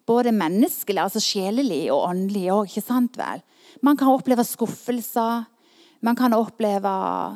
Både 0.08 0.32
menneskelig, 0.34 0.98
altså 1.02 1.20
sjelelig 1.22 1.84
og 1.94 2.08
åndelig 2.08 2.48
òg. 2.50 3.42
Man 3.82 3.98
kan 3.98 4.10
oppleve 4.10 4.44
skuffelser. 4.46 5.46
Man 6.00 6.16
kan 6.16 6.32
oppleve 6.36 6.92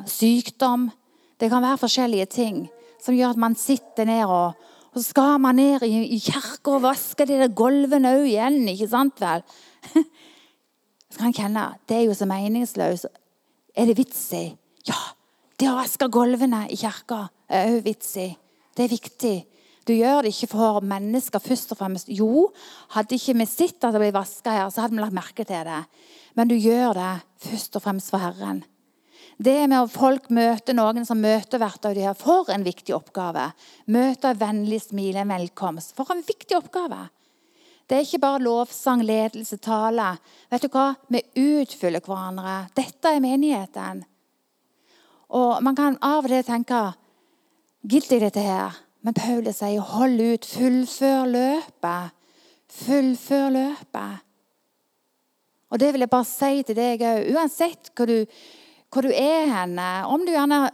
sykdom. 0.09 0.89
Det 1.39 1.49
kan 1.51 1.63
være 1.63 1.81
forskjellige 1.83 2.29
ting 2.33 2.63
som 3.05 3.15
gjør 3.15 3.35
at 3.35 3.41
man 3.41 3.55
sitter 3.59 4.07
ned 4.09 4.23
og, 4.25 4.55
og 4.91 4.97
så 4.97 5.03
skal 5.11 5.35
man 5.41 5.59
ned 5.59 5.83
i, 5.85 5.99
i 6.15 6.19
kirka 6.23 6.77
og 6.77 6.85
vaske 6.87 7.27
de 7.27 7.37
der 7.43 7.53
gulvene 7.53 8.15
òg 8.17 8.29
igjen. 8.31 8.63
ikke 8.71 8.89
sant 8.89 9.21
vel? 9.21 9.45
Så 11.15 11.21
kan 11.21 11.35
kjenne 11.35 11.61
det 11.87 11.95
er 11.95 12.07
jo 12.09 12.15
så 12.17 12.25
meningsløst. 12.27 13.05
Er 13.77 13.85
det 13.87 13.93
vits 13.95 14.23
i? 14.35 14.49
Ja, 14.89 14.97
det 15.55 15.69
å 15.71 15.77
vaske 15.77 16.09
gulvene 16.11 16.65
i 16.67 16.75
kirka 16.79 17.27
er 17.47 17.69
òg 17.71 17.85
vits 17.85 18.09
i. 18.19 18.25
Det 18.75 18.83
er 18.83 18.91
viktig. 18.91 19.35
Du 19.87 19.93
gjør 19.93 20.25
det 20.25 20.33
ikke 20.33 20.49
for 20.55 20.81
mennesker 20.83 21.39
først 21.39 21.71
og 21.71 21.79
fremst. 21.79 22.09
Jo, 22.09 22.49
hadde 22.97 23.15
ikke 23.15 23.37
vi 23.37 23.47
sett 23.47 23.85
at 23.85 23.93
det 23.93 24.01
ble 24.01 24.11
vaska 24.15 24.57
her, 24.57 24.69
så 24.73 24.83
hadde 24.83 24.97
vi 24.97 25.03
lagt 25.05 25.15
merke 25.15 25.45
til 25.47 25.61
det. 25.67 25.81
Men 26.35 26.51
du 26.51 26.55
gjør 26.55 26.95
det 26.97 27.11
først 27.45 27.77
og 27.77 27.85
fremst 27.85 28.11
for 28.11 28.23
Herren. 28.23 28.63
Det 29.37 29.65
med 29.67 29.81
at 29.81 29.91
folk 29.91 30.29
møter 30.31 30.75
noen 30.77 31.07
som 31.07 31.19
møter 31.19 31.59
hvert 31.59 31.87
av 31.87 31.95
de 31.95 32.05
her, 32.05 32.15
for 32.15 32.47
en 32.51 32.63
viktig 32.63 32.95
oppgave. 32.95 33.49
Møter 33.91 34.31
en 34.31 34.39
vennlig 34.39 34.81
smil, 34.85 35.17
en 35.19 35.33
velkomst. 35.33 35.95
For 35.97 36.11
en 36.13 36.23
viktig 36.23 36.55
oppgave. 36.57 37.07
Det 37.85 37.97
er 37.97 38.05
ikke 38.07 38.23
bare 38.23 38.41
lovsang, 38.41 39.03
ledelse, 39.05 39.59
tale. 39.61 40.15
Vet 40.49 40.65
du 40.65 40.71
hva? 40.73 40.87
Vi 41.11 41.21
utfyller 41.37 42.01
hverandre. 42.01 42.63
Dette 42.77 43.11
er 43.11 43.23
menigheten. 43.23 44.05
Og 45.35 45.61
Man 45.63 45.75
kan 45.75 45.97
av 46.01 46.25
og 46.25 46.31
til 46.31 46.45
tenke 46.45 46.81
Gidder 47.85 48.15
jeg 48.15 48.21
dette 48.23 48.41
her? 48.41 48.77
Men 49.05 49.13
Paulus 49.13 49.59
sier 49.61 49.83
hold 49.93 50.17
ut, 50.17 50.45
fullfør 50.49 51.27
løpet. 51.29 52.15
Fullfør 52.73 53.51
løpet. 53.53 54.24
Og 55.75 55.81
det 55.81 55.91
vil 55.91 56.05
jeg 56.05 56.11
bare 56.13 56.27
si 56.29 56.63
til 56.63 56.77
deg 56.77 57.01
òg, 57.03 57.25
uansett 57.35 57.89
hvor 57.91 58.07
du, 58.07 58.21
hvor 58.87 59.03
du 59.03 59.11
er 59.11 59.49
henne. 59.51 59.87
Om 60.07 60.23
du 60.23 60.31
gjerne 60.31 60.69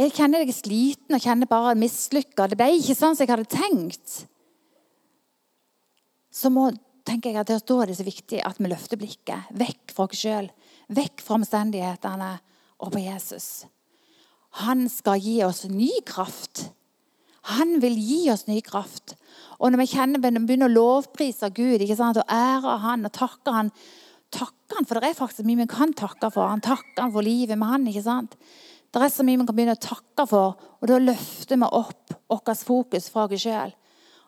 Jeg 0.00 0.12
kjenner 0.16 0.44
deg 0.44 0.52
sliten 0.56 1.16
og 1.16 1.20
kjenner 1.20 1.48
bare 1.48 1.74
mislykka. 1.76 2.46
Det 2.48 2.56
ble 2.60 2.70
ikke 2.76 2.96
sånn 2.96 3.16
som 3.16 3.24
jeg 3.24 3.32
hadde 3.32 3.48
tenkt. 3.52 4.14
Så 6.32 6.48
må, 6.52 6.70
tenker 7.04 7.32
jeg 7.32 7.40
at 7.40 7.50
det 7.50 7.58
er 7.60 7.90
det 7.90 7.96
så 7.98 8.06
viktig 8.06 8.40
at 8.44 8.60
vi 8.60 8.70
løfter 8.70 9.00
blikket 9.00 9.50
vekk 9.60 9.92
fra 9.92 10.06
oss 10.08 10.22
sjøl. 10.22 10.48
Vekk 10.88 11.24
fra 11.24 11.36
omstendighetene 11.36 12.30
og 12.80 12.92
på 12.94 13.02
Jesus. 13.04 13.48
Han 14.64 14.88
skal 14.88 15.20
gi 15.20 15.36
oss 15.44 15.66
ny 15.68 15.90
kraft. 16.08 16.70
Han 17.56 17.78
vil 17.82 17.96
gi 17.98 18.20
oss 18.32 18.46
ny 18.48 18.60
kraft. 18.64 19.16
Og 19.60 19.72
når 19.72 19.82
vi 19.82 19.90
kjenner, 19.92 20.22
begynner 20.22 20.70
å 20.70 20.72
lovprise 20.72 21.50
Gud 21.54 21.84
sant, 21.96 22.20
og 22.20 22.32
ære 22.32 22.78
Han 22.84 23.04
og 23.08 23.12
takke 23.16 23.54
Han, 23.54 23.72
takke 24.32 24.76
han, 24.76 24.86
For 24.86 24.98
det 24.98 25.10
er 25.10 25.18
faktisk 25.18 25.46
mye 25.48 25.62
vi 25.64 25.70
kan 25.70 25.92
takke 25.96 26.30
for. 26.32 26.48
Han 26.48 26.62
takker 26.64 27.02
han 27.02 27.12
for 27.12 27.26
livet 27.26 27.58
med 27.58 27.68
han, 27.68 27.86
ikke 27.90 28.06
sant? 28.06 28.36
Det 28.90 29.02
er 29.02 29.12
så 29.12 29.26
mye 29.26 29.38
vi 29.38 29.46
kan 29.46 29.56
begynne 29.56 29.76
å 29.78 29.82
takke 29.82 30.26
for, 30.26 30.56
og 30.80 30.88
da 30.90 30.98
løfter 30.98 31.58
vi 31.60 31.68
opp 31.78 32.14
vårt 32.30 32.64
fokus 32.66 33.06
fra 33.12 33.28
oss 33.28 33.44
sjøl. 33.44 33.74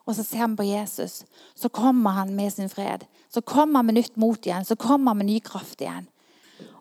Og 0.06 0.16
så 0.18 0.24
ser 0.26 0.48
vi 0.50 0.58
på 0.58 0.66
Jesus. 0.66 1.22
Så 1.54 1.70
kommer 1.70 2.16
han 2.18 2.35
med 2.35 2.52
sin 2.52 2.70
fred. 2.70 3.04
Så 3.30 3.42
kommer 3.42 3.78
han 3.78 3.87
med 3.87 4.00
nytt 4.00 4.16
mot 4.18 4.46
igjen. 4.46 4.66
Så 4.66 4.76
kommer 4.76 5.12
han 5.12 5.22
med 5.22 5.30
ny 5.30 5.38
kraft 5.40 5.80
igjen. 5.80 6.08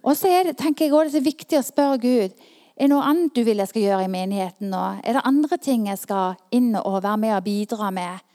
Og 0.01 0.17
så 0.17 0.31
det, 0.45 0.57
tenker 0.57 0.87
jeg 0.87 0.93
også, 0.93 1.13
det 1.13 1.21
er 1.21 1.29
viktig 1.29 1.59
å 1.59 1.65
spørre 1.65 2.01
Gud 2.01 2.41
er 2.75 2.87
det 2.87 2.91
noe 2.93 3.05
annet 3.05 3.35
du 3.35 3.43
vil 3.45 3.59
jeg 3.61 3.69
skal 3.69 3.83
gjøre 3.83 4.05
i 4.07 4.11
menigheten 4.11 4.71
nå? 4.71 4.81
Er 5.03 5.17
det 5.17 5.25
andre 5.27 5.57
ting 5.61 5.87
jeg 5.89 5.99
skal 6.01 6.37
inn 6.55 6.71
og 6.79 7.01
være 7.03 7.19
med 7.21 7.35
og 7.35 7.45
bidra 7.45 7.91
med? 7.93 8.27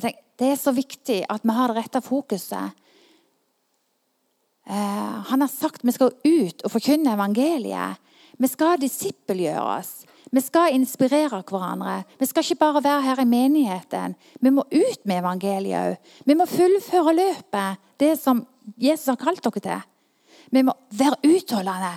Tenker, 0.00 0.22
det 0.40 0.52
er 0.54 0.60
så 0.60 0.72
viktig 0.72 1.18
at 1.28 1.44
vi 1.44 1.54
har 1.54 1.70
det 1.70 1.76
rette 1.76 2.00
fokuset. 2.00 2.76
Eh, 4.70 5.16
han 5.30 5.44
har 5.44 5.50
sagt 5.52 5.84
vi 5.84 5.92
skal 5.92 6.14
ut 6.14 6.64
og 6.64 6.72
forkynne 6.72 7.14
evangeliet. 7.14 8.00
Vi 8.40 8.48
skal 8.48 8.80
disippelgjøres. 8.80 9.90
Vi 10.30 10.40
skal 10.40 10.74
inspirere 10.76 11.42
hverandre. 11.42 12.04
Vi 12.18 12.26
skal 12.30 12.44
ikke 12.44 12.62
bare 12.62 12.84
være 12.84 13.02
her 13.02 13.20
i 13.20 13.28
menigheten. 13.28 14.14
Vi 14.40 14.52
må 14.54 14.62
ut 14.62 15.04
med 15.04 15.20
evangeliet 15.20 15.80
òg. 15.80 16.12
Vi 16.24 16.36
må 16.38 16.46
fullføre 16.46 17.16
løpet, 17.18 17.80
det 18.00 18.14
som 18.20 18.44
Jesus 18.78 19.10
har 19.10 19.18
kalt 19.20 19.42
dere 19.44 19.64
til. 19.64 19.88
Vi 20.50 20.62
må 20.62 20.72
være 20.94 21.18
utholdende 21.26 21.96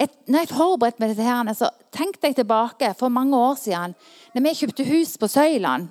et, 0.00 0.12
når 0.30 0.44
jeg 0.44 0.52
forberedte 0.54 1.02
meg 1.02 1.12
til 1.12 1.20
dette, 1.20 1.54
så 1.58 1.68
tenkte 1.92 2.30
jeg 2.30 2.38
tilbake 2.38 2.94
for 2.98 3.12
mange 3.12 3.36
år 3.36 3.58
siden. 3.60 3.96
Når 4.34 4.44
vi 4.46 4.54
kjøpte 4.60 4.86
hus 4.88 5.16
på 5.20 5.28
Søyland, 5.28 5.90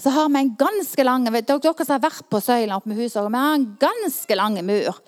så 0.00 0.10
har 0.10 0.30
vi 0.32 0.40
en 0.40 0.54
ganske 0.58 1.04
lang 1.04 1.26
Dere 1.28 1.84
som 1.84 1.94
har 1.94 2.02
vært 2.02 2.26
på 2.32 2.40
Søyland 2.40 2.78
oppe 2.80 2.90
med 2.90 3.02
huset, 3.02 3.28
vi 3.28 3.42
har 3.44 3.58
en 3.58 3.68
ganske 3.78 4.38
lang 4.38 4.56
mur. 4.64 4.98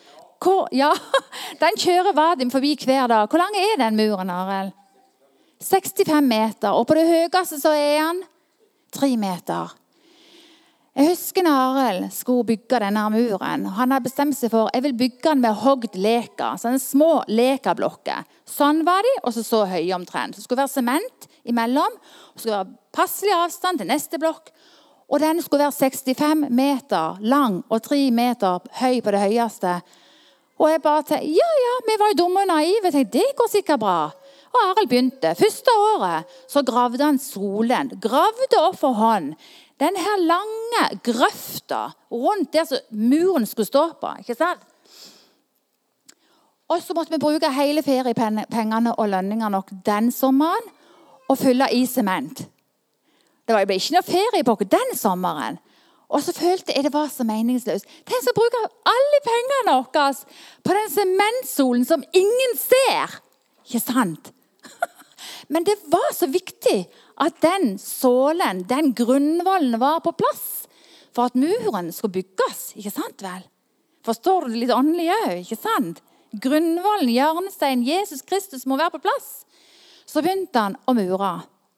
Hvor, 0.45 0.69
ja, 0.77 0.93
Den 1.63 1.79
kjører 1.81 2.15
Vadim 2.15 2.51
forbi 2.53 2.75
hver 2.77 3.09
dag. 3.09 3.29
Hvor 3.29 3.41
lang 3.41 3.57
er 3.57 3.79
den 3.81 3.97
muren? 3.97 4.31
Arild? 4.31 4.75
65 5.65 6.21
meter. 6.29 6.77
Og 6.77 6.85
på 6.87 6.99
det 6.99 7.07
høyeste 7.09 7.57
så 7.63 7.73
er 7.73 8.03
den 8.03 8.23
3 8.93 9.17
meter. 9.17 9.73
Jeg 10.95 11.09
husker 11.09 11.43
når 11.43 11.57
Arild 11.59 12.05
skulle 12.15 12.47
bygge 12.47 12.79
denne 12.79 13.03
muren. 13.11 13.65
Han 13.67 13.91
hadde 13.91 14.05
bestemt 14.05 14.37
seg 14.39 14.53
for 14.53 14.69
jeg 14.71 14.85
vil 14.85 14.93
bygge 14.95 15.25
den 15.27 15.41
med 15.43 15.57
hogd 15.65 15.97
leka. 15.99 16.53
Sånne 16.55 16.79
små 16.79 17.09
lekablokker. 17.27 18.23
Sånn 18.47 18.85
var 18.87 19.03
de, 19.03 19.11
og 19.25 19.35
så 19.35 19.43
så 19.43 19.65
høye 19.67 19.91
omtrent. 19.97 20.39
Det 20.39 20.45
skulle 20.45 20.63
være 20.63 20.71
sement 20.71 21.27
imellom. 21.51 21.99
Det 22.37 22.45
skulle 22.45 22.61
være 22.61 22.95
passelig 22.95 23.35
avstand 23.35 23.83
til 23.83 23.91
neste 23.91 24.23
blokk. 24.23 24.53
Og 25.11 25.19
den 25.19 25.43
skulle 25.43 25.67
være 25.67 25.75
65 25.81 26.47
meter 26.55 27.19
lang 27.27 27.59
og 27.67 27.83
3 27.91 27.99
meter 28.15 28.63
høy 28.79 29.03
på 29.03 29.17
det 29.17 29.25
høyeste. 29.27 29.75
Og 30.63 30.71
jeg 30.71 30.85
bare 30.85 31.03
tenkte 31.03 31.35
ja, 31.35 31.51
ja, 31.65 31.75
vi 31.91 31.99
var 31.99 32.15
jo 32.15 32.21
dumme 32.23 32.47
og 32.47 32.53
naive. 32.53 32.87
Jeg 32.87 32.95
tenkte, 33.01 33.19
det 33.19 33.35
går 33.43 33.51
sikkert 33.51 33.83
bra. 33.83 33.99
Og 34.55 34.63
Arild 34.63 34.95
begynte. 34.95 35.35
Første 35.35 35.75
året 35.91 36.39
så 36.47 36.63
gravde 36.63 37.03
han 37.03 37.19
solen. 37.19 37.91
Gravde 37.99 38.63
opp 38.63 38.79
for 38.79 38.95
hånd 38.95 39.35
den 39.81 39.97
her 39.99 40.21
lange 40.23 40.85
grøfta 41.03 41.89
rundt 42.13 42.53
der 42.53 42.79
muren 42.91 43.47
skulle 43.47 43.67
stå 43.67 43.89
på. 44.01 44.13
ikke 44.19 44.35
sant? 44.35 44.61
Og 46.69 46.83
så 46.83 46.95
måtte 46.95 47.13
vi 47.13 47.21
bruke 47.21 47.51
hele 47.53 47.83
feriepengene 47.83 48.95
og 48.95 49.09
lønningene 49.09 49.51
nok 49.51 49.71
den 49.87 50.13
sommeren 50.13 50.71
og 51.29 51.39
fylle 51.39 51.69
i 51.73 51.85
sement. 51.87 52.47
Det 53.45 53.55
ble 53.67 53.77
ikke 53.77 53.99
noe 53.99 54.07
ferie 54.07 54.65
den 54.73 54.97
sommeren. 54.97 55.59
Og 56.09 56.23
så 56.23 56.33
følte 56.37 56.73
jeg 56.73 56.85
det 56.85 56.93
var 56.95 57.09
så 57.13 57.25
meningsløst. 57.27 57.87
Tenk 58.07 58.31
å 58.31 58.37
bruke 58.37 58.61
alle 58.89 59.21
pengene 59.25 59.73
våre 59.73 60.07
på 60.63 60.77
den 60.77 60.91
sementsolen 60.93 61.85
som 61.89 62.05
ingen 62.13 62.57
ser. 62.61 63.19
Ikke 63.67 63.81
sant? 63.81 64.31
Men 65.53 65.65
det 65.65 65.77
var 65.93 66.13
så 66.15 66.29
viktig 66.31 66.85
at 67.17 67.41
den 67.43 67.77
sålen, 67.79 68.65
den 68.67 68.93
grunnvollen, 68.95 69.79
var 69.79 70.01
på 70.01 70.13
plass 70.19 70.67
for 71.15 71.29
at 71.29 71.39
muren 71.39 71.93
skulle 71.95 72.19
bygges. 72.19 72.73
Ikke 72.75 72.91
sant 72.95 73.23
vel? 73.23 73.45
Forstår 74.05 74.45
du 74.45 74.55
det 74.55 74.65
litt 74.65 74.75
åndelig 74.75 75.13
òg? 75.15 75.37
Ikke 75.45 75.61
sant? 75.61 76.03
Grunnvollen, 76.43 77.13
hjørnestein, 77.15 77.85
Jesus 77.87 78.25
Kristus 78.27 78.67
må 78.67 78.79
være 78.81 78.97
på 78.97 79.05
plass. 79.07 79.45
Så 80.07 80.23
begynte 80.23 80.67
han 80.67 80.77
å 80.91 80.97
mure. 80.97 81.33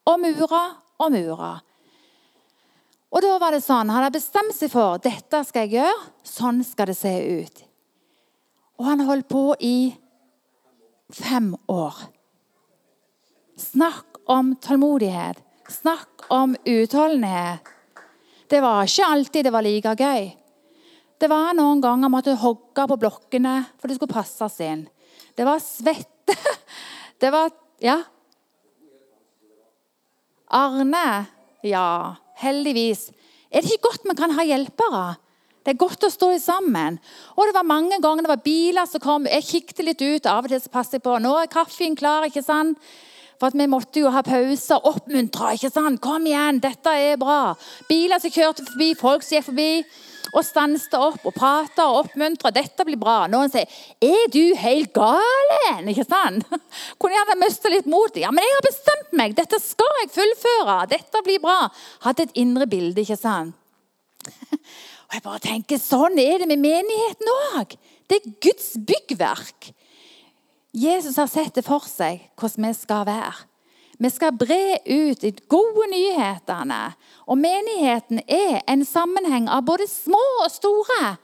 Og 0.09 0.21
mure 0.23 0.65
og 0.97 1.13
mure. 1.13 1.53
Og 3.13 3.23
da 3.23 3.37
var 3.41 3.55
det 3.55 3.63
sånn, 3.65 3.91
Han 3.91 4.03
hadde 4.03 4.19
bestemt 4.19 4.57
seg 4.57 4.73
for 4.73 4.99
dette 4.99 5.43
skal 5.47 5.67
jeg 5.67 5.79
gjøre, 5.79 6.11
sånn 6.27 6.65
skal 6.65 6.91
det 6.91 6.97
se 6.99 7.13
ut. 7.41 7.63
Og 8.77 8.85
han 8.85 9.05
holdt 9.09 9.29
på 9.29 9.55
i 9.61 9.95
fem 11.13 11.55
år. 11.71 11.95
Snakk 13.57 14.16
om 14.27 14.55
tålmodighet. 14.63 15.39
Snakk 15.69 16.27
om 16.31 16.57
utholdenhet. 16.65 17.61
Det 18.47 18.61
var 18.63 18.87
ikke 18.87 19.07
alltid 19.07 19.47
det 19.47 19.53
var 19.55 19.67
like 19.67 19.95
gøy. 19.99 20.29
Det 21.19 21.29
var 21.33 21.55
noen 21.57 21.81
ganger 21.81 22.13
måtte 22.13 22.37
hogge 22.39 22.85
på 22.87 22.99
blokkene 23.01 23.57
for 23.81 23.89
det 23.89 23.97
skulle 23.97 24.15
passes 24.15 24.61
inn. 24.63 24.85
Det 25.37 25.47
var 25.47 25.63
svette. 25.63 26.37
Det 27.21 27.31
var 27.33 27.51
Ja. 27.81 28.03
Arne. 30.53 31.27
Ja, 31.65 32.17
heldigvis. 32.39 33.09
Er 33.51 33.63
det 33.63 33.73
ikke 33.73 33.89
godt 33.89 34.05
vi 34.05 34.15
kan 34.19 34.35
ha 34.37 34.45
hjelpere? 34.45 35.17
Det 35.65 35.73
er 35.75 35.81
godt 35.81 36.05
å 36.07 36.13
stå 36.13 36.29
sammen. 36.39 37.01
Og 37.35 37.49
det 37.49 37.57
var 37.57 37.67
mange 37.67 37.99
ganger 37.99 38.23
det 38.23 38.31
var 38.31 38.45
biler 38.45 38.87
som 38.87 39.03
kom. 39.03 39.27
Jeg 39.27 39.49
kikket 39.49 39.83
litt 39.83 40.03
ut. 40.05 40.29
Av 40.31 40.45
og 40.45 40.53
til 40.53 40.61
så 40.63 40.71
passet 40.71 41.01
jeg 41.01 41.07
på. 41.09 41.17
Nå 41.19 41.33
er 41.41 41.51
kaffen 41.51 41.97
klar. 41.99 42.29
ikke 42.29 42.45
sant? 42.45 42.79
For 43.41 43.53
Vi 43.53 43.67
måtte 43.69 44.01
jo 44.01 44.11
ha 44.11 44.23
pauser. 44.23 44.81
Oppmuntre. 44.83 45.55
ikke 45.55 45.71
sant? 45.71 46.01
Kom 46.01 46.27
igjen, 46.27 46.61
dette 46.61 46.89
er 46.89 47.17
bra. 47.21 47.55
Biler 47.89 48.21
som 48.21 48.31
kjørte 48.31 48.65
forbi, 48.65 48.95
folk 48.99 49.23
som 49.23 49.37
gikk 49.37 49.51
forbi 49.51 49.71
og 50.35 50.45
stanset 50.45 50.95
opp 50.99 51.25
og 51.29 51.35
pratet 51.37 51.83
og 51.85 52.01
oppmuntret. 52.03 52.57
Dette 52.57 52.87
blir 52.87 52.99
bra. 53.01 53.27
Noen 53.31 53.51
sier 53.51 53.67
'Er 54.01 54.29
du 54.33 54.55
helt 54.57 54.93
gal?' 54.93 55.89
Ikke 55.89 56.05
sant? 56.05 56.45
Kunne 56.99 57.15
gjerne 57.15 57.41
mista 57.41 57.69
litt 57.69 57.87
motet. 57.87 58.23
Ja, 58.23 58.31
men 58.31 58.45
jeg 58.45 58.57
har 58.57 58.67
bestemt 58.69 59.13
meg. 59.13 59.37
Dette 59.37 59.61
skal 59.61 60.01
jeg 60.03 60.11
fullføre. 60.11 60.89
Dette 60.89 61.23
blir 61.25 61.41
bra. 61.41 61.71
Hadde 62.03 62.23
et 62.23 62.35
indre 62.35 62.67
bilde, 62.67 63.01
ikke 63.01 63.17
sant? 63.17 63.55
Og 65.07 65.15
jeg 65.15 65.23
bare 65.23 65.39
tenker, 65.39 65.79
Sånn 65.79 66.19
er 66.19 66.43
det 66.43 66.49
med 66.49 66.59
menigheten 66.59 67.31
òg. 67.55 67.77
Det 68.09 68.19
er 68.19 68.35
Guds 68.43 68.75
byggverk. 68.75 69.73
Jesus 70.77 71.17
har 71.17 71.27
sett 71.27 71.55
det 71.57 71.63
for 71.65 71.81
seg 71.89 72.27
hvordan 72.37 72.67
vi 72.69 72.75
skal 72.77 73.07
være. 73.09 73.33
Vi 73.97 74.11
skal 74.13 74.35
bre 74.37 74.77
ut 74.85 75.23
de 75.23 75.31
gode 75.49 75.87
nyhetene. 75.89 76.93
Og 77.25 77.39
menigheten 77.41 78.21
er 78.29 78.61
en 78.69 78.85
sammenheng 78.85 79.49
av 79.49 79.65
både 79.65 79.89
små 79.89 80.21
og 80.45 80.51
store. 80.53 81.17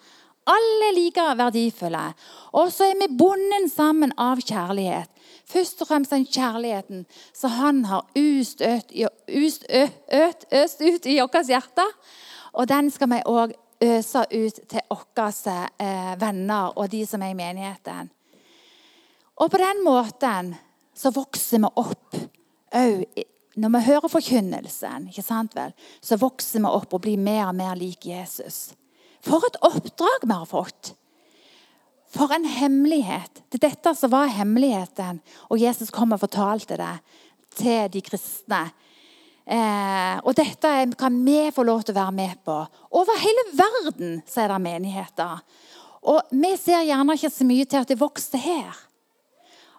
Alle 0.48 0.88
like 0.96 1.20
verdifulle. 1.36 2.14
Og 2.56 2.72
så 2.72 2.88
er 2.88 2.96
vi 3.02 3.10
bundet 3.12 3.68
sammen 3.74 4.12
av 4.16 4.40
kjærlighet. 4.40 5.12
Først 5.52 5.84
og 5.84 5.88
fremst 5.90 6.16
den 6.16 6.24
kjærligheten 6.24 7.04
som 7.36 7.50
han 7.58 7.84
har 7.90 8.08
øst, 8.16 8.64
øst 8.64 9.68
ut 10.80 11.06
i 11.06 11.20
vårt 11.20 11.52
hjerte. 11.52 11.86
Og 12.56 12.68
den 12.72 12.90
skal 12.90 13.12
vi 13.12 13.20
òg 13.28 13.52
øse 13.84 14.24
ut 14.32 14.64
til 14.70 14.80
våre 14.88 15.28
eh, 15.76 16.20
venner 16.20 16.72
og 16.72 16.90
de 16.90 17.06
som 17.06 17.22
er 17.22 17.30
i 17.36 17.38
menigheten. 17.38 18.08
Og 19.42 19.50
på 19.50 19.58
den 19.58 19.82
måten 19.82 20.54
så 20.94 21.10
vokser 21.14 21.62
vi 21.64 21.70
opp 21.82 22.18
òg 22.78 23.04
når 23.52 23.68
vi 23.74 23.80
hører 23.84 24.08
forkynnelsen, 24.08 25.10
ikke 25.10 25.24
sant 25.24 25.52
vel, 25.56 25.74
så 26.00 26.16
vokser 26.16 26.62
vi 26.64 26.70
opp 26.70 26.94
og 26.96 27.02
blir 27.04 27.20
mer 27.20 27.50
og 27.50 27.56
mer 27.58 27.74
lik 27.76 28.06
Jesus. 28.08 28.70
For 29.22 29.44
et 29.44 29.58
oppdrag 29.60 30.24
vi 30.24 30.32
har 30.32 30.48
fått! 30.48 30.94
For 32.12 32.32
en 32.32 32.46
hemmelighet! 32.48 33.42
Det 33.52 33.60
er 33.60 33.70
dette 33.70 33.92
som 33.96 34.12
var 34.12 34.32
hemmeligheten. 34.32 35.20
Og 35.48 35.60
Jesus 35.60 35.92
kom 35.92 36.12
og 36.12 36.20
fortalte 36.20 36.76
det 36.80 36.94
til 37.56 37.92
de 37.92 38.02
kristne. 38.04 38.62
Eh, 39.44 40.16
og 40.20 40.36
dette 40.36 40.72
kan 41.00 41.16
vi 41.24 41.38
få 41.54 41.64
lov 41.64 41.84
til 41.84 41.94
å 41.94 42.00
være 42.02 42.16
med 42.16 42.40
på. 42.44 42.56
Over 43.00 43.20
hele 43.20 43.46
verden 43.56 44.20
så 44.28 44.44
er 44.44 44.52
det 44.52 44.60
menigheter. 44.64 45.40
Og 46.08 46.34
vi 46.36 46.52
ser 46.60 46.84
gjerne 46.88 47.16
ikke 47.16 47.32
så 47.32 47.48
mye 47.48 47.68
til 47.68 47.84
at 47.84 47.92
det 47.92 48.00
vokser 48.00 48.42
her. 48.44 48.82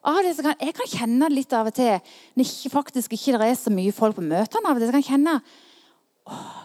Av 0.04 0.20
det 0.20 0.34
kan, 0.44 0.58
jeg 0.60 0.76
kan 0.76 0.90
kjenne 0.92 1.30
det 1.30 1.38
litt 1.38 1.54
av 1.56 1.70
og 1.70 1.76
til 1.78 1.94
når 2.36 2.44
ikke, 2.44 2.72
faktisk 2.74 3.14
ikke 3.16 3.38
det 3.40 3.48
er 3.54 3.60
så 3.60 3.72
mye 3.72 3.94
folk 3.96 4.18
på 4.18 4.26
møtene. 4.26 4.68
av 4.68 4.76
og 4.76 4.82
til, 4.82 4.90
så 4.90 4.96
kan 4.96 5.04
jeg 5.04 5.12
kjenne 5.14 5.36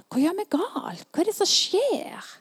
Hva 0.09 0.22
gjør 0.22 0.37
vi 0.38 0.46
galt? 0.57 1.07
Hva 1.12 1.22
er 1.22 1.29
det 1.31 1.37
som 1.37 1.51
skjer? 1.51 2.33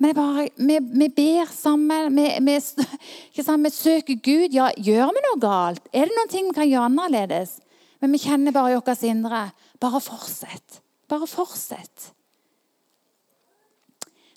Men 0.00 0.14
bare, 0.16 0.46
vi, 0.56 0.78
vi, 0.80 1.08
ber 1.12 1.50
sammen, 1.52 2.14
vi, 2.16 2.28
vi, 2.46 2.54
vi, 3.66 3.72
søker 3.74 4.16
Gud. 4.16 4.54
Ja, 4.56 4.70
gjør 4.78 5.10
vi 5.12 5.24
noe 5.26 5.40
galt? 5.42 5.90
Er 5.92 6.08
det 6.08 6.16
noen 6.16 6.30
ting 6.32 6.46
vi 6.48 6.56
kan 6.56 6.70
gjøre 6.70 6.86
annerledes? 6.88 7.58
Men 8.00 8.14
vi 8.14 8.22
kjenner 8.22 8.54
bare 8.56 8.72
i 8.72 8.78
vårt 8.78 9.04
indre. 9.04 9.42
Bare 9.82 10.00
fortsett. 10.00 10.80
Bare 11.10 11.28
fortsett. 11.28 12.14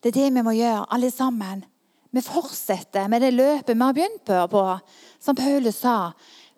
Det 0.04 0.12
er 0.12 0.18
det 0.18 0.34
vi 0.36 0.44
må 0.44 0.52
gjøre, 0.58 0.84
alle 0.92 1.14
sammen 1.16 1.64
vi 2.14 2.22
fortsetter 2.22 3.10
med 3.10 3.24
det 3.26 3.34
løpet 3.34 3.74
vi 3.74 3.82
har 3.82 3.98
begynt 3.98 4.34
på. 4.52 4.64
Som 5.24 5.38
Paulus 5.40 5.80
sa, 5.82 6.12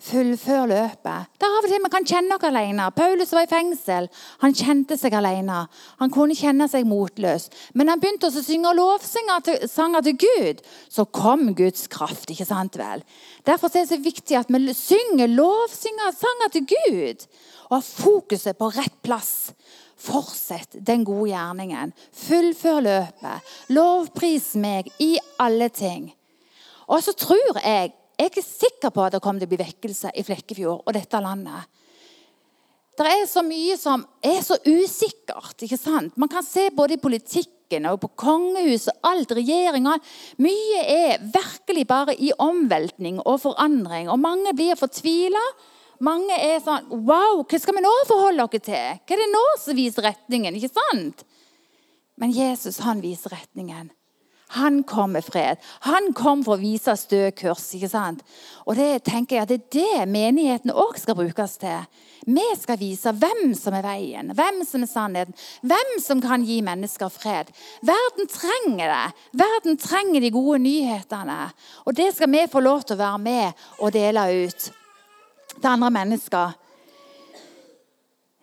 fullfør 0.06 0.68
løpet. 0.70 1.30
Det 1.40 1.48
er 1.48 1.54
av 1.56 1.66
og 1.66 1.72
til 1.72 1.84
vi 1.86 1.92
kan 1.94 2.08
kjenne 2.08 2.36
oss 2.36 2.48
alene. 2.50 2.88
Paulus 2.96 3.32
var 3.34 3.46
i 3.46 3.50
fengsel. 3.50 4.10
Han 4.44 4.56
kjente 4.58 4.98
seg 5.00 5.16
alene. 5.18 5.64
Han 6.02 6.14
kunne 6.14 6.36
kjenne 6.38 6.68
seg 6.72 6.88
motløs. 6.90 7.48
Men 7.74 7.90
han 7.94 8.04
begynte 8.04 8.30
å 8.30 8.44
synge 8.44 8.74
lovsanger 8.76 9.46
til, 9.48 9.64
til 10.10 10.20
Gud. 10.26 10.62
Så 10.92 11.08
kom 11.08 11.48
Guds 11.56 11.88
kraft. 11.88 12.30
ikke 12.30 12.48
sant 12.48 12.78
vel? 12.82 13.06
Derfor 13.48 13.72
er 13.72 13.86
det 13.86 13.94
så 13.94 14.02
viktig 14.02 14.40
at 14.40 14.52
vi 14.52 14.76
synger 14.76 15.32
lovsanger 15.32 16.54
til 16.54 16.68
Gud. 16.76 17.26
Og 17.70 17.80
har 17.80 17.88
fokuset 17.88 18.60
på 18.60 18.70
rett 18.76 19.02
plass. 19.06 19.54
Fortsett 19.96 20.76
den 20.86 21.06
gode 21.08 21.32
gjerningen. 21.32 21.94
Fullfør 22.26 22.82
løpet. 22.84 23.54
Lovpris 23.76 24.54
meg 24.60 24.92
i 25.00 25.16
alle 25.42 25.70
ting. 25.74 26.10
Og 26.92 27.02
så 27.04 27.16
tror 27.18 27.62
jeg 27.64 27.94
Jeg 28.16 28.32
er 28.32 28.46
sikker 28.48 28.94
på 28.96 29.04
at 29.04 29.12
det 29.12 29.20
kommer 29.20 29.44
til 29.44 29.50
å 29.50 29.52
bli 29.52 29.58
vekkelse 29.60 30.14
i 30.16 30.22
Flekkefjord 30.24 30.86
og 30.88 30.94
dette 30.96 31.20
landet. 31.20 31.66
Det 32.96 33.10
er 33.12 33.26
så 33.28 33.42
mye 33.44 33.76
som 33.76 34.06
er 34.24 34.40
så 34.40 34.56
usikkert. 34.64 35.60
ikke 35.60 35.76
sant? 35.76 36.16
Man 36.16 36.32
kan 36.32 36.46
se 36.48 36.70
både 36.72 36.96
i 36.96 37.02
politikken 37.02 37.90
og 37.90 38.00
på 38.06 38.14
kongehuset 38.16 38.94
og 38.94 39.10
alt, 39.10 39.36
regjeringa. 39.36 39.98
Mye 40.40 40.86
er 40.88 41.26
virkelig 41.34 41.84
bare 41.90 42.16
i 42.16 42.32
omveltning 42.40 43.20
og 43.26 43.42
forandring. 43.44 44.08
Og 44.08 44.22
mange 44.24 44.56
blir 44.56 44.80
fortvila. 44.80 45.44
Mange 46.04 46.36
er 46.36 46.60
sånn 46.64 46.90
Wow, 46.92 47.44
hva 47.48 47.60
skal 47.62 47.78
vi 47.78 47.84
nå 47.86 47.94
forholde 48.10 48.48
oss 48.48 48.66
til? 48.66 48.98
Hva 49.00 49.16
er 49.16 49.22
det 49.24 49.32
nå 49.32 49.46
som 49.62 49.78
viser 49.78 50.10
retningen? 50.10 50.58
Ikke 50.58 50.74
sant? 50.74 51.26
Men 52.20 52.32
Jesus 52.32 52.80
han 52.84 53.04
viser 53.04 53.36
retningen. 53.36 53.92
Han 54.56 54.84
kom 54.84 55.12
med 55.12 55.26
fred. 55.26 55.58
Han 55.80 56.14
kom 56.14 56.44
for 56.46 56.56
å 56.56 56.62
vise 56.62 56.94
stø 57.00 57.32
kurs. 57.36 57.66
ikke 57.76 57.90
sant? 57.90 58.22
Og 58.66 58.78
det 58.78 59.04
tenker 59.08 59.36
jeg 59.36 59.44
at 59.44 59.50
det 59.52 59.58
er 59.58 59.74
det 59.76 60.12
menigheten 60.14 60.72
òg 60.72 61.00
skal 61.02 61.18
brukes 61.18 61.58
til. 61.60 61.88
Vi 62.26 62.46
skal 62.60 62.80
vise 62.80 63.12
hvem 63.12 63.56
som 63.58 63.74
er 63.74 63.84
veien, 63.86 64.32
hvem 64.38 64.62
som 64.66 64.86
er 64.86 64.92
sannheten, 64.92 65.36
hvem 65.66 65.98
som 66.02 66.22
kan 66.22 66.46
gi 66.46 66.62
mennesker 66.66 67.10
fred. 67.10 67.52
Verden 67.82 68.30
trenger 68.32 68.94
det. 68.94 69.28
Verden 69.44 69.78
trenger 69.82 70.22
de 70.22 70.34
gode 70.34 70.62
nyhetene. 70.64 71.52
Og 71.86 71.98
det 71.98 72.14
skal 72.16 72.32
vi 72.32 72.48
få 72.48 72.64
lov 72.64 72.86
til 72.86 72.96
å 72.96 73.04
være 73.04 73.22
med 73.26 73.68
og 73.82 73.94
dele 73.98 74.30
ut 74.46 74.72
til 75.62 75.72
andre 75.72 75.92
mennesker. 75.92 76.54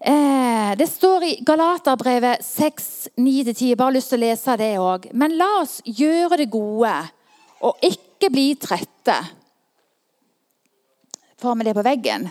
Eh, 0.02 0.76
det 0.78 0.88
står 0.90 1.24
i 1.24 1.32
Galaterbrevet 1.46 2.42
6, 2.44 3.08
9-10. 3.16 3.68
Jeg 3.68 3.78
bare 3.78 3.94
lyst 3.94 4.10
til 4.10 4.18
å 4.18 4.24
lese 4.24 4.56
det 4.58 4.72
òg. 4.82 5.06
Men 5.14 5.36
la 5.38 5.50
oss 5.60 5.78
gjøre 5.86 6.40
det 6.42 6.50
gode 6.50 6.94
og 7.62 7.86
ikke 7.86 8.30
bli 8.34 8.48
trette. 8.58 9.18
Får 11.38 11.58
vi 11.58 11.66
det 11.68 11.76
på 11.76 11.86
veggen? 11.86 12.26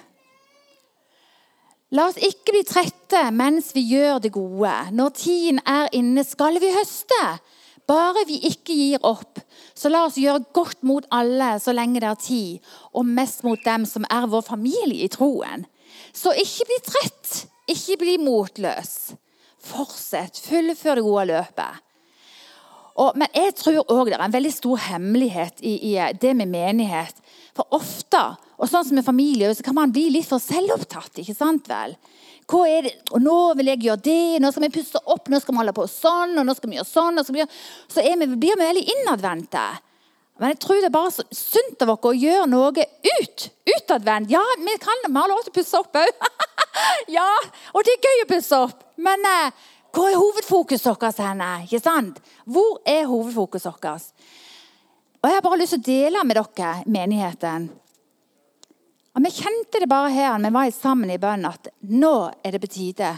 La 1.92 2.08
oss 2.08 2.20
ikke 2.24 2.54
bli 2.56 2.64
trette 2.68 3.24
mens 3.36 3.74
vi 3.76 3.84
gjør 3.94 4.22
det 4.24 4.34
gode. 4.36 4.76
Når 4.96 5.16
tiden 5.16 5.64
er 5.68 5.90
inne, 5.96 6.24
skal 6.28 6.60
vi 6.64 6.72
høste. 6.76 7.24
Bare 7.92 8.24
vi 8.30 8.38
ikke 8.48 8.76
gir 8.78 9.04
opp, 9.04 9.42
så 9.76 9.92
la 9.92 10.06
oss 10.08 10.20
gjøre 10.20 10.46
godt 10.56 10.84
mot 10.88 11.08
alle 11.12 11.58
så 11.60 11.74
lenge 11.76 12.00
det 12.00 12.08
er 12.08 12.20
tid, 12.24 12.74
og 12.96 13.10
mest 13.10 13.44
mot 13.44 13.60
dem 13.66 13.88
som 13.90 14.06
er 14.08 14.30
vår 14.32 14.46
familie 14.48 15.04
i 15.04 15.12
troen. 15.12 15.66
Så 16.16 16.32
ikke 16.40 16.70
bli 16.70 16.80
trett, 16.88 17.32
ikke 17.72 17.98
bli 18.00 18.18
motløs. 18.22 18.94
Fortsett, 19.62 20.40
fullfør 20.40 21.00
det 21.02 21.06
gode 21.06 21.26
løpet. 21.34 21.82
Og, 23.02 23.16
men 23.20 23.28
jeg 23.36 23.56
tror 23.58 23.92
òg 23.92 24.10
det 24.12 24.18
er 24.18 24.26
en 24.26 24.34
veldig 24.34 24.54
stor 24.54 24.82
hemmelighet 24.90 25.62
i, 25.64 25.76
i, 25.92 25.94
det 26.22 26.34
med 26.38 26.52
menighet. 26.52 27.20
For 27.56 27.68
ofte, 27.76 28.24
og 28.58 28.70
sånn 28.70 28.88
som 28.88 29.00
med 29.00 29.08
familie, 29.08 29.52
så 29.56 29.66
kan 29.66 29.78
man 29.78 29.94
bli 29.94 30.10
litt 30.16 30.30
for 30.30 30.44
selvopptatt. 30.44 31.22
ikke 31.24 31.36
sant 31.38 31.68
vel? 31.72 31.96
Hva 32.52 32.66
er 32.68 32.88
det? 32.88 32.92
Og 33.16 33.24
nå 33.24 33.38
vil 33.60 33.72
jeg 33.72 33.84
gjøre 33.86 34.04
det, 34.04 34.40
nå 34.44 34.52
skal 34.52 34.66
vi 34.66 34.74
pusse 34.76 35.00
opp, 35.06 35.30
nå 35.32 35.40
skal 35.40 35.56
vi 35.56 35.62
holde 35.62 35.76
på 35.78 35.88
sånn, 35.88 36.36
og 36.42 36.48
nå 36.48 36.56
skal 36.58 36.72
vi 36.72 36.80
gjøre 36.80 36.90
sånn. 36.90 37.22
og 37.22 37.28
Så, 37.28 37.36
gjøre... 37.38 37.62
så 37.94 38.04
vi, 38.04 38.28
blir 38.36 38.60
vi 38.60 38.66
veldig 38.66 38.84
innadvendte. 38.98 39.64
Men 40.42 40.56
jeg 40.56 40.62
tror 40.64 40.80
det 40.82 40.90
er 40.90 40.96
bare 40.96 41.14
så 41.14 41.24
sunt 41.38 41.84
av 41.86 41.94
oss 41.94 42.08
å 42.10 42.16
gjøre 42.18 42.48
noe 42.50 42.86
ut. 43.08 43.44
Utadvendt. 43.76 44.32
Ja, 44.34 44.42
vi 44.58 44.78
kan 44.82 45.04
vi 45.06 45.14
har 45.14 45.30
lov 45.30 45.44
til 45.46 45.54
å 45.54 45.58
pusse 45.60 45.80
opp 45.80 46.00
òg. 46.02 46.26
ja, 47.18 47.28
og 47.76 47.86
det 47.86 47.94
er 47.94 48.08
gøy 48.10 48.24
å 48.24 48.30
pusse 48.32 48.62
opp. 48.68 48.82
Men 48.98 49.28
eh, 49.30 49.68
hvor 49.94 50.10
er 50.10 50.18
hovedfokuset 50.18 50.98
deres 50.98 51.20
henne? 51.22 51.50
Ikke 51.68 51.82
sant? 51.84 52.18
Hvor 52.50 52.80
er 52.90 53.06
hovedfokuset 53.10 53.78
deres? 53.84 54.10
Og 55.22 55.30
Jeg 55.30 55.38
har 55.38 55.46
bare 55.46 55.62
lyst 55.62 55.76
til 55.78 55.84
å 55.84 55.90
dele 55.92 56.26
med 56.26 56.40
dere 56.40 56.74
menigheten. 56.90 57.70
Og 59.16 59.26
Vi 59.26 59.32
kjente 59.42 59.82
det 59.82 59.90
bare 59.92 60.12
her 60.14 60.40
vi 60.40 60.54
var 60.56 60.72
sammen 60.72 61.12
i 61.12 61.20
bønn, 61.20 61.46
at 61.46 61.68
nå 61.82 62.32
er 62.44 62.52
det 62.52 62.62
på 62.64 62.72
tide 62.72 63.12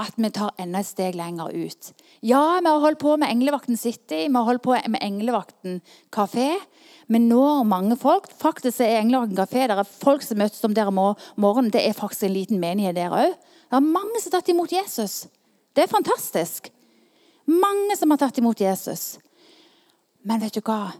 at 0.00 0.16
vi 0.16 0.30
tar 0.32 0.54
enda 0.60 0.80
et 0.80 0.88
steg 0.88 1.16
lenger 1.16 1.52
ut. 1.52 1.92
Ja, 2.24 2.60
vi 2.60 2.68
har 2.68 2.80
holdt 2.80 3.00
på 3.00 3.16
med 3.20 3.30
Englevakten 3.30 3.76
City, 3.76 4.26
vi 4.26 4.34
har 4.34 4.44
holdt 4.44 4.64
på 4.64 4.76
med 4.88 5.00
Englevakten 5.04 5.80
kafé. 6.12 6.54
Vi 7.08 7.18
når 7.18 7.64
mange 7.68 7.96
folk. 7.96 8.30
Faktisk 8.38 8.80
er 8.80 9.00
Englevakten 9.00 9.36
kafé 9.36 9.66
der 9.68 9.82
er 9.82 9.88
folk 9.88 10.24
som 10.24 10.40
møtes 10.40 10.64
om 10.64 10.74
der 10.74 10.88
om 10.88 11.00
morgenen. 11.36 11.72
Det 11.72 11.84
er 11.86 11.96
faktisk 11.96 12.24
en 12.24 12.36
liten 12.36 12.60
menighet 12.60 12.96
der 12.96 13.12
òg. 13.12 13.36
Det 13.36 13.76
er 13.76 13.84
mange 13.84 14.20
som 14.20 14.32
har 14.32 14.40
tatt 14.40 14.52
imot 14.52 14.72
Jesus. 14.72 15.26
Det 15.76 15.84
er 15.84 15.92
fantastisk. 15.92 16.70
Mange 17.46 17.96
som 17.96 18.10
har 18.10 18.20
tatt 18.20 18.38
imot 18.38 18.60
Jesus. 18.60 19.18
Men 20.24 20.40
vet 20.40 20.56
du 20.56 20.60
hva? 20.64 20.92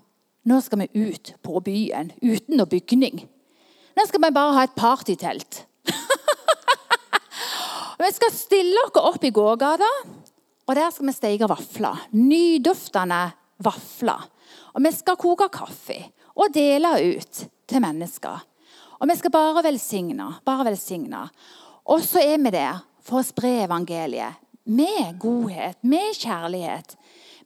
Nå 0.45 0.59
skal 0.61 0.83
vi 0.83 1.07
ut 1.07 1.35
på 1.43 1.61
byen 1.63 2.13
uten 2.23 2.59
noe 2.59 2.67
bygning. 2.67 3.27
Nå 3.97 4.07
skal 4.09 4.25
vi 4.25 4.33
bare 4.35 4.57
ha 4.57 4.67
et 4.67 4.77
partytelt. 4.79 5.63
vi 8.03 8.11
skal 8.17 8.35
stille 8.35 8.87
oss 8.87 9.01
opp 9.03 9.25
i 9.25 9.33
gågata, 9.35 9.91
og 10.67 10.79
der 10.79 10.93
skal 10.95 11.11
vi 11.11 11.17
steke 11.17 11.49
vafler. 11.51 12.07
Nyduftende 12.17 13.25
vafler. 13.63 14.29
Og 14.73 14.85
vi 14.85 14.95
skal 14.97 15.21
koke 15.21 15.51
kaffe 15.53 15.99
og 16.33 16.55
dele 16.55 16.95
ut 17.13 17.45
til 17.69 17.85
mennesker. 17.85 18.47
Og 19.03 19.11
vi 19.11 19.19
skal 19.19 19.35
bare 19.35 19.65
velsigne. 19.67 20.31
Bare 20.47 20.71
velsigne. 20.71 21.27
Og 21.91 22.05
så 22.07 22.23
er 22.23 22.39
vi 22.41 22.55
der 22.55 22.81
for 23.03 23.21
å 23.21 23.27
spre 23.27 23.59
evangeliet 23.67 24.39
med 24.63 25.17
godhet, 25.19 25.81
med 25.83 26.15
kjærlighet. 26.15 26.95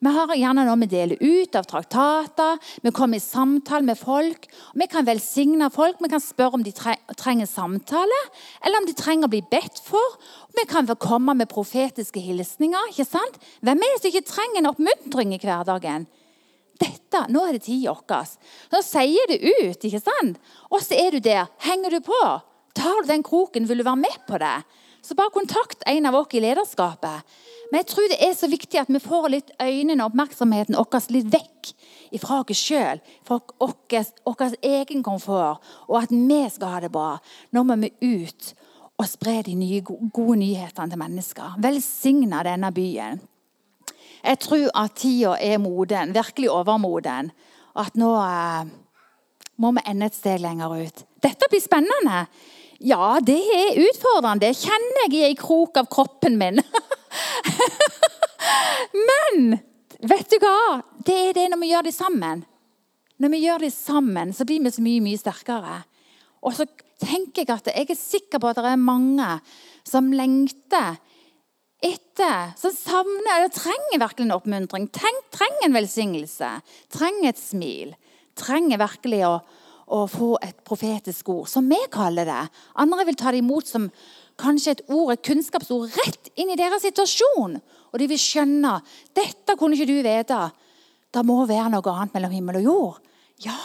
Vi 0.00 0.12
har 0.12 0.32
gjerne 0.36 0.66
noe 0.66 0.76
vi 0.82 0.88
deler 0.92 1.20
ut 1.20 1.56
av 1.56 1.64
traktater, 1.64 2.58
vi 2.84 2.92
kommer 2.92 3.16
i 3.16 3.24
samtale 3.24 3.86
med 3.86 3.96
folk. 3.96 4.44
Vi 4.76 4.88
kan 4.92 5.06
velsigne 5.06 5.70
folk, 5.72 6.02
vi 6.02 6.10
kan 6.12 6.20
spørre 6.20 6.58
om 6.58 6.64
de 6.66 6.74
trenger 6.74 7.48
samtale, 7.48 8.20
eller 8.60 8.82
om 8.82 8.88
de 8.88 8.96
trenger 8.96 9.28
å 9.28 9.32
bli 9.32 9.40
bedt 9.50 9.80
for. 9.86 10.18
Vi 10.56 10.66
kan 10.68 10.88
komme 11.00 11.34
med 11.34 11.48
profetiske 11.48 12.20
hilsninger. 12.20 12.92
ikke 12.92 13.08
sant? 13.08 13.40
Hvem 13.64 13.80
er 13.80 13.94
det 13.94 14.02
som 14.02 14.12
ikke 14.12 14.32
trenger 14.32 14.60
en 14.60 14.70
oppmuntring 14.74 15.34
i 15.34 15.40
hverdagen? 15.40 16.06
Dette, 16.76 17.24
Nå 17.32 17.46
er 17.46 17.56
det 17.56 17.64
tid 17.64 17.86
vår. 17.88 18.36
Nå 18.72 18.82
sier 18.84 19.30
det 19.30 19.40
ut, 19.40 19.80
ikke 19.80 20.02
sant? 20.02 20.36
Og 20.68 20.82
så 20.84 20.98
er 20.98 21.16
du 21.16 21.20
der. 21.24 21.48
Henger 21.64 21.96
du 21.96 22.00
på? 22.04 22.22
Tar 22.76 23.00
du 23.02 23.08
den 23.08 23.24
kroken? 23.24 23.64
Vil 23.64 23.80
du 23.80 23.86
være 23.86 24.04
med 24.04 24.18
på 24.28 24.36
det? 24.42 24.58
Så 25.00 25.14
bare 25.14 25.32
kontakt 25.32 25.86
en 25.86 26.06
av 26.06 26.16
oss 26.18 26.34
i 26.34 26.42
lederskapet. 26.42 27.22
Men 27.70 27.82
jeg 27.82 27.88
tror 27.90 28.08
det 28.10 28.20
er 28.22 28.34
så 28.38 28.48
viktig 28.50 28.80
at 28.80 28.90
vi 28.92 29.02
får 29.02 29.28
litt 29.32 29.50
øynene 29.62 30.04
og 30.04 30.12
oppmerksomheten 30.12 30.78
vår 30.78 31.08
litt 31.14 31.32
vekk 31.32 31.72
fra 32.22 32.38
oss 32.40 32.60
sjøl, 32.62 33.00
fra 33.26 33.40
vår 33.58 34.54
egen 34.62 35.02
komfort, 35.04 35.64
og 35.88 35.98
at 36.02 36.12
vi 36.14 36.40
skal 36.52 36.76
ha 36.76 36.80
det 36.84 36.92
bra. 36.94 37.16
Nå 37.52 37.64
må 37.66 37.76
vi 37.82 37.90
ut 38.06 38.52
og 38.96 39.08
spre 39.10 39.42
de 39.44 39.54
nye, 39.58 39.82
gode 39.84 40.38
nyhetene 40.40 40.92
til 40.92 41.00
mennesker. 41.00 41.58
Velsigne 41.60 42.44
denne 42.46 42.72
byen. 42.72 43.20
Jeg 44.26 44.40
tror 44.42 44.70
at 44.74 44.96
tida 44.98 45.36
er 45.38 45.60
moden, 45.62 46.14
virkelig 46.14 46.50
overmoden. 46.50 47.30
Og 47.76 47.82
at 47.84 47.98
nå 48.00 48.12
eh, 48.16 48.70
må 49.60 49.72
vi 49.76 49.84
ende 49.86 50.08
et 50.08 50.16
sted 50.16 50.40
lenger 50.42 50.72
ut. 50.72 51.04
Dette 51.22 51.50
blir 51.52 51.62
spennende. 51.62 52.24
Ja, 52.80 53.18
det 53.24 53.38
er 53.38 53.78
utfordrende. 53.84 54.48
Det 54.48 54.56
kjenner 54.64 55.04
jeg 55.06 55.14
i 55.20 55.24
en 55.30 55.38
krok 55.40 55.78
av 55.80 55.88
kroppen 55.92 56.40
min. 56.40 56.60
Men 58.96 59.58
vet 60.00 60.30
du 60.30 60.38
hva? 60.42 60.82
Det 61.06 61.16
er 61.28 61.36
det 61.36 61.48
når 61.52 61.62
vi 61.62 61.72
gjør 61.72 61.88
det 61.88 61.94
sammen. 61.96 62.44
Når 63.22 63.32
vi 63.32 63.42
gjør 63.46 63.64
det 63.64 63.72
sammen, 63.72 64.32
så 64.36 64.44
blir 64.48 64.64
vi 64.64 64.72
så 64.74 64.84
mye, 64.84 65.04
mye 65.04 65.20
sterkere. 65.20 65.78
Og 66.44 66.54
så 66.56 66.66
tenker 67.02 67.44
jeg 67.44 67.52
at 67.54 67.70
jeg 67.72 67.90
er 67.90 67.98
sikker 67.98 68.40
på 68.40 68.50
at 68.50 68.60
det 68.60 68.72
er 68.72 68.80
mange 68.80 69.28
som 69.86 70.10
lengter 70.12 70.98
etter, 71.84 72.52
som 72.58 72.72
savner 72.72 73.36
eller 73.36 73.52
trenger 73.52 74.00
virkelig 74.00 74.26
en 74.26 74.36
oppmuntring. 74.36 74.88
Tenk, 74.92 75.30
trenger 75.34 75.68
en 75.68 75.76
velsignelse. 75.76 76.50
Trenger 76.92 77.30
et 77.30 77.40
smil. 77.40 77.94
Trenger 78.36 78.80
virkelig 78.80 79.22
å, 79.28 79.34
å 79.96 80.04
få 80.10 80.34
et 80.44 80.58
profetisk 80.66 81.30
ord, 81.32 81.48
som 81.50 81.68
vi 81.70 81.78
kaller 81.92 82.28
det. 82.28 82.44
Andre 82.82 83.06
vil 83.08 83.18
ta 83.18 83.32
det 83.32 83.42
imot 83.44 83.68
som 83.68 83.90
kanskje 84.40 84.76
et 84.76 84.84
ord, 84.92 85.14
et 85.14 85.24
kunnskapsord 85.24 85.92
rett 85.96 86.32
inn 86.36 86.52
i 86.52 86.58
deres 86.58 86.84
situasjon. 86.84 87.60
Og 87.96 88.00
de 88.02 88.10
vil 88.10 88.20
skjønne 88.20 88.74
dette 89.16 89.54
kunne 89.56 89.72
ikke 89.72 89.88
du 89.88 90.02
vite. 90.04 90.40
Det 91.08 91.22
må 91.24 91.38
være 91.48 91.70
noe 91.72 91.92
annet 91.94 92.12
mellom 92.12 92.34
himmel 92.34 92.58
og 92.60 92.66
jord. 92.66 92.98
Ja, 93.40 93.56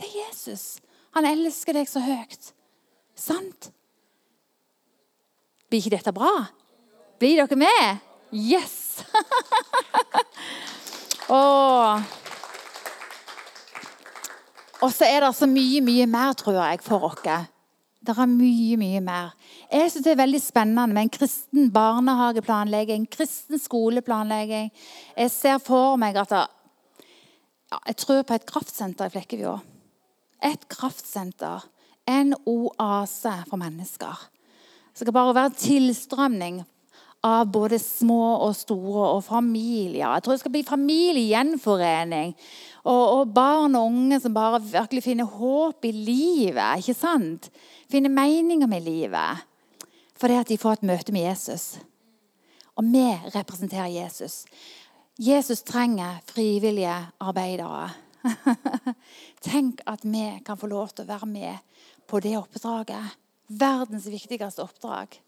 det 0.00 0.06
er 0.08 0.14
Jesus. 0.22 0.78
Han 1.12 1.28
elsker 1.28 1.76
deg 1.76 1.90
så 1.90 2.00
høyt. 2.00 2.54
Sant? 3.12 3.68
Blir 5.68 5.82
ikke 5.82 5.98
dette 5.98 6.14
bra? 6.16 6.32
Blir 7.20 7.42
dere 7.42 7.58
med? 7.60 8.00
Yes! 8.32 9.02
oh. 11.28 12.00
Og 14.80 14.94
så 14.94 15.04
er 15.04 15.26
det 15.26 15.34
så 15.36 15.50
mye, 15.50 15.84
mye 15.84 16.08
mer, 16.08 16.32
tror 16.40 16.56
jeg, 16.56 16.80
for 16.88 17.04
oss. 17.10 17.20
Det 17.20 18.16
er 18.16 18.32
mye, 18.32 18.80
mye 18.80 19.04
mer. 19.04 19.36
Jeg 19.72 19.90
synes 19.90 20.04
Det 20.04 20.12
er 20.12 20.22
veldig 20.22 20.40
spennende 20.40 20.94
med 20.94 21.02
en 21.02 21.10
kristen 21.12 21.72
barnehageplanlegging, 21.72 23.10
kristen 23.10 23.58
skoleplanlegging. 23.60 24.70
Jeg 25.16 25.30
ser 25.30 25.58
for 25.58 25.96
meg 26.00 26.16
at 26.16 26.32
ja, 26.32 26.46
Jeg 27.86 27.96
tror 27.96 28.22
på 28.22 28.34
et 28.34 28.46
kraftsenter 28.46 29.06
i 29.06 29.12
Flekkefjord. 29.12 29.60
Et 30.44 30.68
kraftsenter. 30.68 31.66
En 32.08 32.32
oase 32.46 33.34
for 33.50 33.60
mennesker. 33.60 34.16
Det 34.92 35.04
skal 35.04 35.12
bare 35.12 35.34
være 35.34 35.58
tilstrømning 35.60 36.62
av 37.22 37.50
både 37.52 37.78
små 37.78 38.38
og 38.46 38.54
store 38.56 39.10
og 39.18 39.20
familier. 39.26 40.06
Jeg 40.06 40.22
tror 40.22 40.32
det 40.32 40.40
skal 40.40 40.54
bli 40.54 40.64
familiegjenforening. 40.64 42.32
Og, 42.84 43.04
og 43.18 43.34
barn 43.34 43.76
og 43.76 43.90
unge 43.90 44.20
som 44.22 44.32
bare 44.34 44.62
virkelig 44.62 45.04
finner 45.04 45.28
håp 45.28 45.84
i 45.84 45.92
livet. 45.92 46.78
ikke 46.78 46.96
sant? 46.96 47.50
Finner 47.90 48.10
meninger 48.14 48.70
med 48.70 48.86
livet. 48.86 49.44
Fordi 50.18 50.38
at 50.40 50.50
de 50.50 50.58
får 50.58 50.78
et 50.78 50.88
møte 50.90 51.14
med 51.14 51.26
Jesus. 51.28 51.78
Og 52.78 52.86
vi 52.86 53.06
representerer 53.34 53.90
Jesus. 53.90 54.44
Jesus 55.18 55.62
trenger 55.62 56.20
frivillige 56.26 56.94
arbeidere. 57.20 57.90
Tenk 59.48 59.82
at 59.86 60.04
vi 60.04 60.26
kan 60.46 60.58
få 60.58 60.70
lov 60.70 60.92
til 60.92 61.06
å 61.06 61.12
være 61.12 61.26
med 61.30 61.82
på 62.06 62.20
det 62.22 62.36
oppdraget. 62.38 63.16
Verdens 63.48 64.06
viktigste 64.10 64.62
oppdrag. 64.62 65.18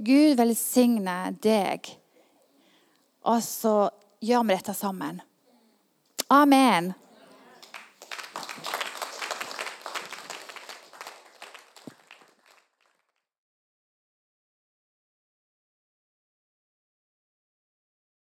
Gud 0.00 0.38
velsigne 0.38 1.34
deg. 1.42 1.90
Og 3.28 3.42
så 3.44 3.74
gjør 4.24 4.46
vi 4.48 4.56
dette 4.56 4.74
sammen. 4.74 5.20
Amen. 6.30 6.94